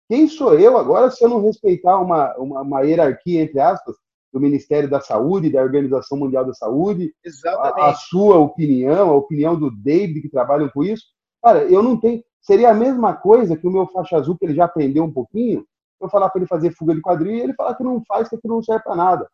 Quem 0.09 0.27
sou 0.27 0.57
eu 0.57 0.75
agora 0.75 1.11
se 1.11 1.23
eu 1.23 1.29
não 1.29 1.41
respeitar 1.41 1.99
uma, 1.99 2.35
uma, 2.37 2.61
uma 2.61 2.81
hierarquia, 2.81 3.43
entre 3.43 3.59
aspas, 3.59 3.95
do 4.33 4.39
Ministério 4.39 4.89
da 4.89 5.01
Saúde, 5.01 5.51
da 5.51 5.61
Organização 5.61 6.17
Mundial 6.17 6.45
da 6.45 6.53
Saúde, 6.53 7.13
a, 7.45 7.89
a, 7.89 7.93
sua 7.93 8.37
opinião, 8.37 9.09
a 9.09 9.15
opinião 9.15 9.57
do 9.57 9.69
David, 9.69 10.21
que 10.21 10.29
trabalham 10.29 10.69
com 10.69 10.83
isso? 10.83 11.03
Cara, 11.43 11.63
eu 11.63 11.81
não 11.81 11.99
tenho. 11.99 12.23
Seria 12.49 12.71
a 12.71 12.73
mesma 12.73 13.13
coisa 13.13 13.55
que 13.55 13.67
o 13.67 13.69
meu 13.69 13.85
faixa 13.85 14.17
azul, 14.17 14.35
que 14.35 14.43
ele 14.43 14.55
já 14.55 14.65
aprendeu 14.65 15.03
um 15.03 15.13
pouquinho, 15.13 15.63
eu 16.01 16.09
falar 16.09 16.31
para 16.31 16.39
ele 16.39 16.47
fazer 16.47 16.71
fuga 16.71 16.95
de 16.95 17.01
quadrilha 17.01 17.35
e 17.35 17.41
ele 17.41 17.53
falar 17.53 17.75
que 17.75 17.83
não 17.83 18.03
faz, 18.07 18.27
que 18.27 18.35
aquilo 18.35 18.55
não 18.55 18.63
serve 18.63 18.83
para 18.83 18.95
nada. 18.95 19.29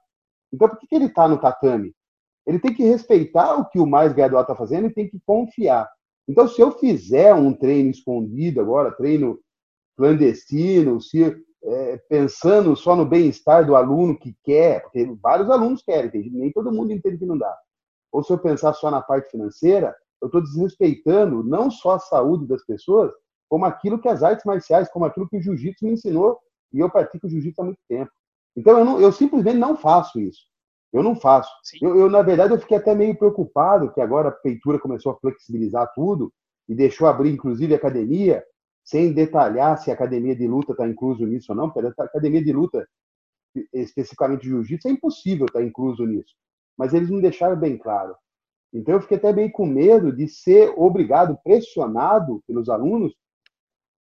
Então, 0.52 0.68
por 0.68 0.78
que, 0.78 0.86
que 0.86 0.96
ele 0.96 1.06
está 1.06 1.26
no 1.26 1.38
tatame? 1.38 1.96
Ele 2.46 2.60
tem 2.60 2.74
que 2.74 2.84
respeitar 2.84 3.56
o 3.56 3.70
que 3.70 3.80
o 3.80 3.88
mais 3.88 4.12
graduado 4.12 4.44
está 4.44 4.54
fazendo 4.54 4.88
e 4.88 4.94
tem 4.94 5.08
que 5.08 5.18
confiar. 5.26 5.90
Então, 6.28 6.46
se 6.46 6.60
eu 6.60 6.74
fizer 6.74 7.34
um 7.34 7.54
treino 7.54 7.90
escondido 7.90 8.60
agora, 8.60 8.92
treino 8.92 9.40
clandestino, 9.96 11.00
se 11.00 11.42
é, 11.64 11.96
pensando 12.10 12.76
só 12.76 12.98
no 12.98 13.06
bem-estar 13.06 13.66
do 13.66 13.78
aluno 13.78 14.20
que 14.20 14.36
quer, 14.44 14.82
porque 14.82 15.10
vários 15.24 15.50
alunos 15.50 15.82
querem, 15.82 16.12
nem 16.34 16.52
todo 16.52 16.70
mundo 16.70 16.92
entende 16.92 17.18
que 17.18 17.26
não 17.26 17.38
dá. 17.38 17.58
Ou 18.12 18.22
se 18.22 18.34
eu 18.34 18.38
pensar 18.38 18.74
só 18.74 18.92
na 18.92 19.02
parte 19.02 19.32
financeira, 19.32 19.96
eu 20.26 20.28
estou 20.28 20.42
desrespeitando 20.42 21.44
não 21.44 21.70
só 21.70 21.92
a 21.92 22.00
saúde 22.00 22.48
das 22.48 22.66
pessoas, 22.66 23.12
como 23.48 23.66
aquilo 23.66 24.00
que 24.00 24.10
as 24.10 24.24
artes 24.24 24.44
marciais, 24.44 24.90
como 24.90 25.06
aquilo 25.06 25.30
que 25.30 25.38
o 25.38 25.42
jiu-jitsu 25.42 25.86
me 25.86 25.92
ensinou, 25.92 26.40
e 26.74 26.80
eu 26.80 26.90
pratico 26.90 27.30
jiu-jitsu 27.30 27.62
há 27.62 27.66
muito 27.66 27.80
tempo. 27.88 28.12
Então, 28.56 28.80
eu, 28.80 28.86
não, 28.86 29.00
eu, 29.00 29.12
simplesmente 29.12 29.58
não 29.58 29.78
faço 29.78 30.20
isso. 30.20 30.48
Eu 30.92 31.04
não 31.04 31.16
faço. 31.16 31.52
Eu, 31.82 31.96
eu, 32.00 32.10
na 32.10 32.22
verdade, 32.22 32.54
eu 32.54 32.60
fiquei 32.60 32.78
até 32.78 32.96
meio 32.96 33.16
preocupado 33.16 33.94
que 33.94 34.02
agora 34.02 34.30
a 34.30 34.32
prefeitura 34.32 34.80
começou 34.80 35.12
a 35.12 35.18
flexibilizar 35.18 35.92
tudo 35.94 36.34
e 36.68 36.74
deixou 36.74 37.08
abrir, 37.08 37.32
inclusive, 37.32 37.74
a 37.74 37.78
academia 37.78 38.44
sem 38.84 39.14
detalhar 39.14 39.78
se 39.78 39.92
a 39.92 39.94
academia 39.94 40.36
de 40.36 40.48
luta 40.48 40.72
está 40.72 40.88
incluso 40.88 41.26
nisso 41.26 41.52
ou 41.52 41.56
não, 41.56 41.70
porque 41.70 42.02
a 42.02 42.06
academia 42.06 42.44
de 42.44 42.54
luta, 42.54 42.88
especificamente 43.74 44.46
jiu-jitsu, 44.46 44.88
é 44.88 44.92
impossível 44.92 45.46
estar 45.46 45.60
tá 45.60 45.66
incluso 45.66 46.06
nisso. 46.06 46.34
Mas 46.78 46.94
eles 46.94 47.10
não 47.10 47.20
deixaram 47.20 47.56
bem 47.56 47.78
claro. 47.78 48.16
Então 48.76 48.96
eu 48.96 49.02
fiquei 49.02 49.18
até 49.18 49.32
bem 49.32 49.50
com 49.50 49.66
medo 49.66 50.12
de 50.12 50.28
ser 50.28 50.74
obrigado, 50.76 51.40
pressionado 51.44 52.44
pelos 52.46 52.68
alunos, 52.68 53.16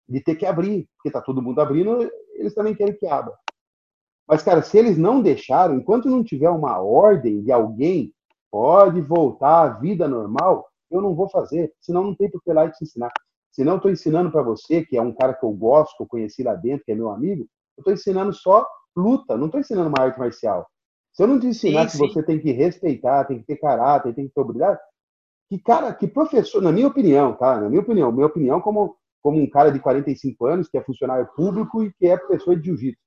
de 0.08 0.20
ter 0.20 0.36
que 0.36 0.46
abrir, 0.46 0.88
porque 0.96 1.08
está 1.08 1.20
todo 1.20 1.42
mundo 1.42 1.60
abrindo, 1.60 2.08
eles 2.34 2.54
também 2.54 2.74
querem 2.74 2.96
que 2.96 3.06
abra. 3.06 3.34
Mas, 4.28 4.44
cara, 4.44 4.62
se 4.62 4.78
eles 4.78 4.96
não 4.96 5.20
deixaram, 5.20 5.74
enquanto 5.74 6.08
não 6.08 6.22
tiver 6.22 6.50
uma 6.50 6.80
ordem 6.80 7.42
de 7.42 7.50
alguém, 7.50 8.14
pode 8.48 9.00
voltar 9.00 9.62
à 9.62 9.68
vida 9.70 10.06
normal, 10.06 10.68
eu 10.88 11.00
não 11.00 11.16
vou 11.16 11.28
fazer, 11.28 11.72
senão 11.80 12.04
não 12.04 12.14
tem 12.14 12.30
por 12.30 12.40
que 12.40 12.52
lá 12.52 12.70
te 12.70 12.84
ensinar. 12.84 13.10
Se 13.50 13.64
não 13.64 13.76
estou 13.76 13.90
ensinando 13.90 14.30
para 14.30 14.42
você, 14.42 14.84
que 14.84 14.96
é 14.96 15.02
um 15.02 15.12
cara 15.12 15.34
que 15.34 15.44
eu 15.44 15.50
gosto, 15.50 15.96
que 15.96 16.02
eu 16.04 16.06
conheci 16.06 16.44
lá 16.44 16.54
dentro, 16.54 16.84
que 16.84 16.92
é 16.92 16.94
meu 16.94 17.10
amigo, 17.10 17.42
eu 17.76 17.80
estou 17.80 17.92
ensinando 17.92 18.32
só 18.32 18.64
luta, 18.96 19.36
não 19.36 19.46
estou 19.46 19.60
ensinando 19.60 19.88
uma 19.88 20.04
arte 20.04 20.18
marcial. 20.18 20.64
Se 21.20 21.24
eu 21.24 21.28
não 21.28 21.38
te 21.38 21.48
ensinar 21.48 21.86
sim, 21.86 21.98
que 21.98 22.06
sim. 22.06 22.14
você 22.14 22.22
tem 22.22 22.38
que 22.38 22.50
respeitar, 22.50 23.26
tem 23.26 23.40
que 23.40 23.44
ter 23.44 23.56
caráter, 23.56 24.14
tem 24.14 24.26
que 24.26 24.32
ter 24.32 24.40
obrigação, 24.40 24.82
que 25.50 25.58
cara, 25.58 25.92
que 25.92 26.08
professor, 26.08 26.62
na 26.62 26.72
minha 26.72 26.88
opinião, 26.88 27.34
tá? 27.34 27.60
Na 27.60 27.68
minha 27.68 27.82
opinião, 27.82 28.10
minha 28.10 28.26
opinião 28.26 28.58
como, 28.58 28.96
como 29.22 29.38
um 29.38 29.46
cara 29.46 29.70
de 29.70 29.78
45 29.80 30.46
anos, 30.46 30.68
que 30.70 30.78
é 30.78 30.82
funcionário 30.82 31.28
público 31.36 31.84
e 31.84 31.92
que 31.92 32.06
é 32.06 32.16
professor 32.16 32.56
de 32.58 32.64
jiu-jitsu. 32.64 33.02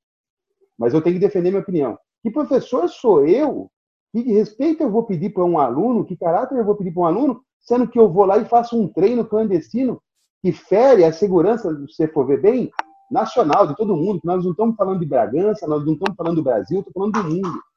Mas 0.78 0.94
eu 0.94 1.02
tenho 1.02 1.16
que 1.16 1.26
defender 1.26 1.50
minha 1.50 1.64
opinião. 1.64 1.98
Que 2.22 2.30
professor 2.30 2.88
sou 2.88 3.26
eu? 3.26 3.68
Que 4.12 4.22
respeito 4.22 4.84
eu 4.84 4.92
vou 4.92 5.06
pedir 5.06 5.32
para 5.32 5.44
um 5.44 5.58
aluno? 5.58 6.06
Que 6.06 6.16
caráter 6.16 6.56
eu 6.56 6.66
vou 6.66 6.76
pedir 6.76 6.92
para 6.92 7.02
um 7.02 7.08
aluno? 7.08 7.42
Sendo 7.62 7.88
que 7.88 7.98
eu 7.98 8.14
vou 8.14 8.26
lá 8.26 8.38
e 8.38 8.46
faço 8.46 8.80
um 8.80 8.88
treino 8.88 9.26
clandestino 9.26 10.00
que 10.40 10.52
fere 10.52 11.04
a 11.04 11.12
segurança, 11.12 11.76
se 11.88 11.96
você 11.96 12.08
for 12.08 12.28
ver 12.28 12.40
bem, 12.40 12.70
nacional, 13.10 13.66
de 13.66 13.76
todo 13.76 13.96
mundo. 13.96 14.22
Nós 14.24 14.44
não 14.44 14.52
estamos 14.52 14.76
falando 14.76 15.00
de 15.00 15.06
Bragança, 15.08 15.66
nós 15.66 15.84
não 15.84 15.94
estamos 15.94 16.16
falando 16.16 16.36
do 16.36 16.44
Brasil, 16.44 16.78
estamos 16.78 16.94
falando 16.94 17.14
do 17.14 17.36
mundo. 17.36 17.73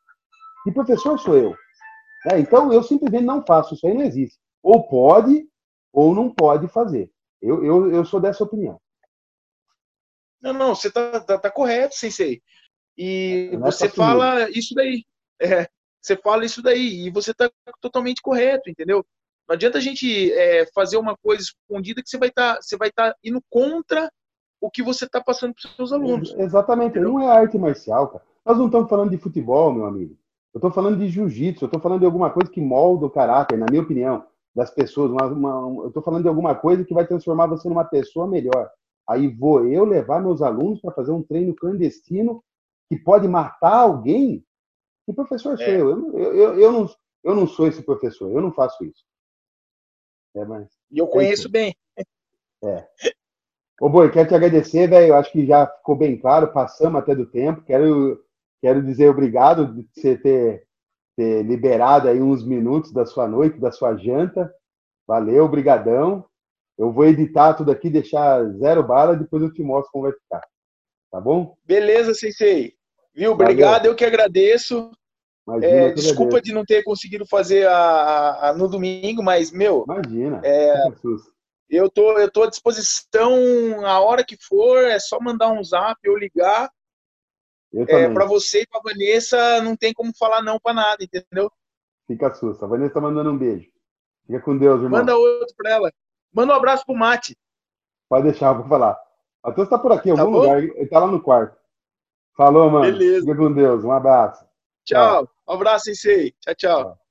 Que 0.67 0.73
professor 0.73 1.17
sou 1.21 1.37
eu? 1.37 1.57
É, 2.29 2.41
então, 2.41 2.73
eu 2.73 2.83
simplesmente 2.83 3.23
não 3.23 3.47
faço, 3.47 3.75
isso 3.75 3.87
aí 3.87 3.95
não 3.95 4.03
existe. 4.03 4.37
Ou 4.61 4.89
pode, 4.89 5.49
ou 5.93 6.13
não 6.13 6.29
pode 6.29 6.67
fazer. 6.67 7.09
Eu, 7.41 7.65
eu, 7.65 7.93
eu 7.93 8.05
sou 8.05 8.21
dessa 8.21 8.43
opinião. 8.43 8.81
Não, 10.43 10.53
não, 10.53 10.75
você 10.75 10.89
está 10.89 11.21
tá, 11.21 11.39
tá, 11.39 11.51
correto, 11.53 11.95
Sensei. 11.95 12.43
E 12.99 13.51
não 13.53 13.61
você 13.61 13.89
fala 13.89 14.51
isso 14.51 14.75
daí. 14.75 15.05
É, 15.41 15.69
você 16.03 16.17
fala 16.17 16.45
isso 16.45 16.61
daí, 16.61 17.07
e 17.07 17.11
você 17.11 17.31
está 17.31 17.49
totalmente 17.81 18.21
correto, 18.21 18.69
entendeu? 18.69 19.07
Não 19.49 19.55
adianta 19.55 19.79
a 19.79 19.81
gente 19.81 20.33
é, 20.33 20.67
fazer 20.75 20.97
uma 20.97 21.17
coisa 21.17 21.45
escondida 21.45 22.03
que 22.03 22.11
você 22.11 22.19
vai 22.19 22.31
estar 22.31 22.57
tá, 22.57 22.61
você 22.61 22.77
vai 22.77 22.89
estar 22.89 23.13
tá 23.13 23.19
indo 23.23 23.41
contra 23.49 24.11
o 24.61 24.69
que 24.69 24.83
você 24.83 25.05
está 25.05 25.21
passando 25.21 25.55
para 25.55 25.69
os 25.69 25.77
seus 25.77 25.93
alunos. 25.93 26.35
Exatamente, 26.37 26.99
entendeu? 26.99 27.13
não 27.13 27.23
é 27.23 27.29
arte 27.29 27.57
marcial, 27.57 28.09
cara. 28.09 28.25
Nós 28.45 28.59
não 28.59 28.67
estamos 28.67 28.91
falando 28.91 29.11
de 29.11 29.19
futebol, 29.19 29.73
meu 29.73 29.87
amigo. 29.87 30.17
Eu 30.57 30.59
estou 30.59 30.71
falando 30.71 30.97
de 30.97 31.11
jiu-jitsu, 31.11 31.65
eu 31.65 31.67
estou 31.67 31.79
falando 31.79 32.01
de 32.01 32.07
alguma 32.07 32.31
coisa 32.31 32.51
que 32.51 32.63
molda 32.63 33.05
o 33.05 33.11
caráter, 33.11 33.59
na 33.59 33.67
minha 33.69 33.83
opinião, 33.83 34.25
das 34.55 34.71
pessoas. 34.71 35.11
Uma, 35.11 35.27
uma, 35.27 35.83
eu 35.83 35.89
estou 35.89 36.03
falando 36.03 36.23
de 36.23 36.31
alguma 36.31 36.55
coisa 36.55 36.83
que 36.83 36.95
vai 36.95 37.07
transformar 37.07 37.47
você 37.47 37.69
numa 37.69 37.85
pessoa 37.85 38.27
melhor. 38.27 38.71
Aí 39.07 39.29
vou 39.29 39.67
eu 39.67 39.85
levar 39.85 40.23
meus 40.23 40.41
alunos 40.41 40.81
para 40.81 40.95
fazer 40.95 41.13
um 41.13 41.23
treino 41.23 41.55
clandestino 41.55 42.43
que 42.89 42.97
pode 42.97 43.29
matar 43.29 43.81
alguém? 43.81 44.43
Que 45.05 45.13
professor 45.13 45.59
sou 45.59 45.67
é. 45.67 45.79
eu? 45.79 45.91
Eu, 46.17 46.35
eu, 46.35 46.59
eu, 46.59 46.73
não, 46.73 46.91
eu 47.23 47.35
não 47.35 47.47
sou 47.47 47.67
esse 47.67 47.83
professor, 47.83 48.33
eu 48.33 48.41
não 48.41 48.51
faço 48.51 48.83
isso. 48.83 49.05
É, 50.37 50.43
mas, 50.47 50.71
e 50.91 50.99
eu 50.99 51.05
é 51.05 51.11
conheço 51.11 51.49
é 51.49 51.51
bem. 51.51 51.77
É. 52.65 52.89
Ô, 53.79 53.91
Boi, 53.91 54.11
quero 54.11 54.27
te 54.27 54.35
agradecer, 54.35 54.89
velho. 54.89 55.17
Acho 55.17 55.31
que 55.33 55.45
já 55.45 55.67
ficou 55.67 55.97
bem 55.97 56.19
claro, 56.19 56.51
passamos 56.51 56.99
até 56.99 57.15
do 57.15 57.27
tempo. 57.27 57.61
Quero 57.61 58.25
Quero 58.61 58.83
dizer 58.83 59.09
obrigado 59.09 59.75
de 59.75 59.87
você 59.93 60.17
ter, 60.17 60.65
ter 61.17 61.43
liberado 61.43 62.09
aí 62.09 62.21
uns 62.21 62.45
minutos 62.45 62.93
da 62.93 63.05
sua 63.05 63.29
noite, 63.29 63.61
da 63.61 63.71
sua 63.71 63.97
janta. 63.97 64.53
Valeu, 65.07 65.45
obrigadão. 65.45 66.25
Eu 66.79 66.93
vou 66.93 67.07
editar 67.07 67.55
tudo 67.55 67.71
aqui, 67.71 67.89
deixar 67.89 68.45
zero 68.55 68.83
bala, 68.83 69.17
depois 69.17 69.43
eu 69.43 69.53
te 69.53 69.63
mostro 69.63 69.91
como 69.93 70.05
vai 70.05 70.13
ficar. 70.13 70.43
Tá 71.11 71.21
bom? 71.21 71.57
Beleza, 71.65 72.13
Sensei. 72.13 72.75
Viu? 73.15 73.33
Obrigado, 73.33 73.79
Valeu. 73.79 73.93
eu 73.93 73.97
que 73.97 74.05
agradeço. 74.05 74.91
Imagina, 75.49 75.73
é, 75.73 75.93
desculpa 75.93 76.41
de 76.41 76.53
não 76.53 76.65
ter 76.65 76.83
conseguido 76.83 77.25
fazer 77.25 77.69
a, 77.69 78.49
a, 78.49 78.55
no 78.55 78.69
domingo, 78.69 79.23
mas, 79.23 79.53
meu. 79.53 79.85
Imagina. 79.89 80.41
É, 80.45 80.75
eu, 81.71 81.89
tô, 81.89 82.19
eu 82.19 82.31
tô 82.31 82.43
à 82.43 82.51
disposição 82.51 83.87
a 83.87 84.01
hora 84.01 84.25
que 84.25 84.37
for, 84.37 84.85
é 84.85 84.99
só 84.99 85.19
mandar 85.21 85.53
um 85.53 85.63
zap 85.63 85.97
ou 86.09 86.19
ligar 86.19 86.69
é, 87.89 88.09
para 88.13 88.25
você 88.25 88.63
e 88.63 88.67
para 88.67 88.81
Vanessa 88.81 89.61
não 89.63 89.77
tem 89.77 89.93
como 89.93 90.13
falar 90.17 90.43
não 90.43 90.59
para 90.59 90.75
nada, 90.75 91.05
entendeu? 91.05 91.51
Fica 92.07 92.33
sussa. 92.35 92.65
A 92.65 92.69
Vanessa 92.69 92.95
tá 92.95 93.01
mandando 93.01 93.31
um 93.31 93.39
beijo. 93.39 93.69
Fica 94.27 94.41
com 94.41 94.57
Deus, 94.57 94.83
irmão. 94.83 95.01
Manda 95.01 95.17
outro 95.17 95.55
para 95.57 95.71
ela. 95.71 95.93
Manda 96.33 96.53
um 96.53 96.57
abraço 96.57 96.85
pro 96.85 96.95
Mate. 96.95 97.37
Pode 98.09 98.25
deixar, 98.25 98.53
vou 98.53 98.69
falar. 98.69 98.99
Matheus 99.45 99.69
tá 99.69 99.79
por 99.79 99.93
aqui, 99.93 100.11
em 100.11 100.15
tá 100.15 100.23
algum 100.23 100.35
bom? 100.35 100.41
lugar. 100.41 100.63
Ele 100.63 100.87
tá 100.87 100.99
lá 100.99 101.07
no 101.07 101.23
quarto. 101.23 101.57
Falou, 102.37 102.71
mano. 102.71 102.85
Beleza. 102.85 103.25
Fica 103.25 103.37
com 103.37 103.53
Deus. 103.53 103.85
Um 103.85 103.93
abraço. 103.93 104.45
Tchau. 104.85 105.25
tchau. 105.25 105.35
Um 105.49 105.53
abraço, 105.53 105.85
Sensei. 105.87 106.33
Tchau, 106.41 106.55
tchau. 106.55 106.83
tchau. 106.83 107.06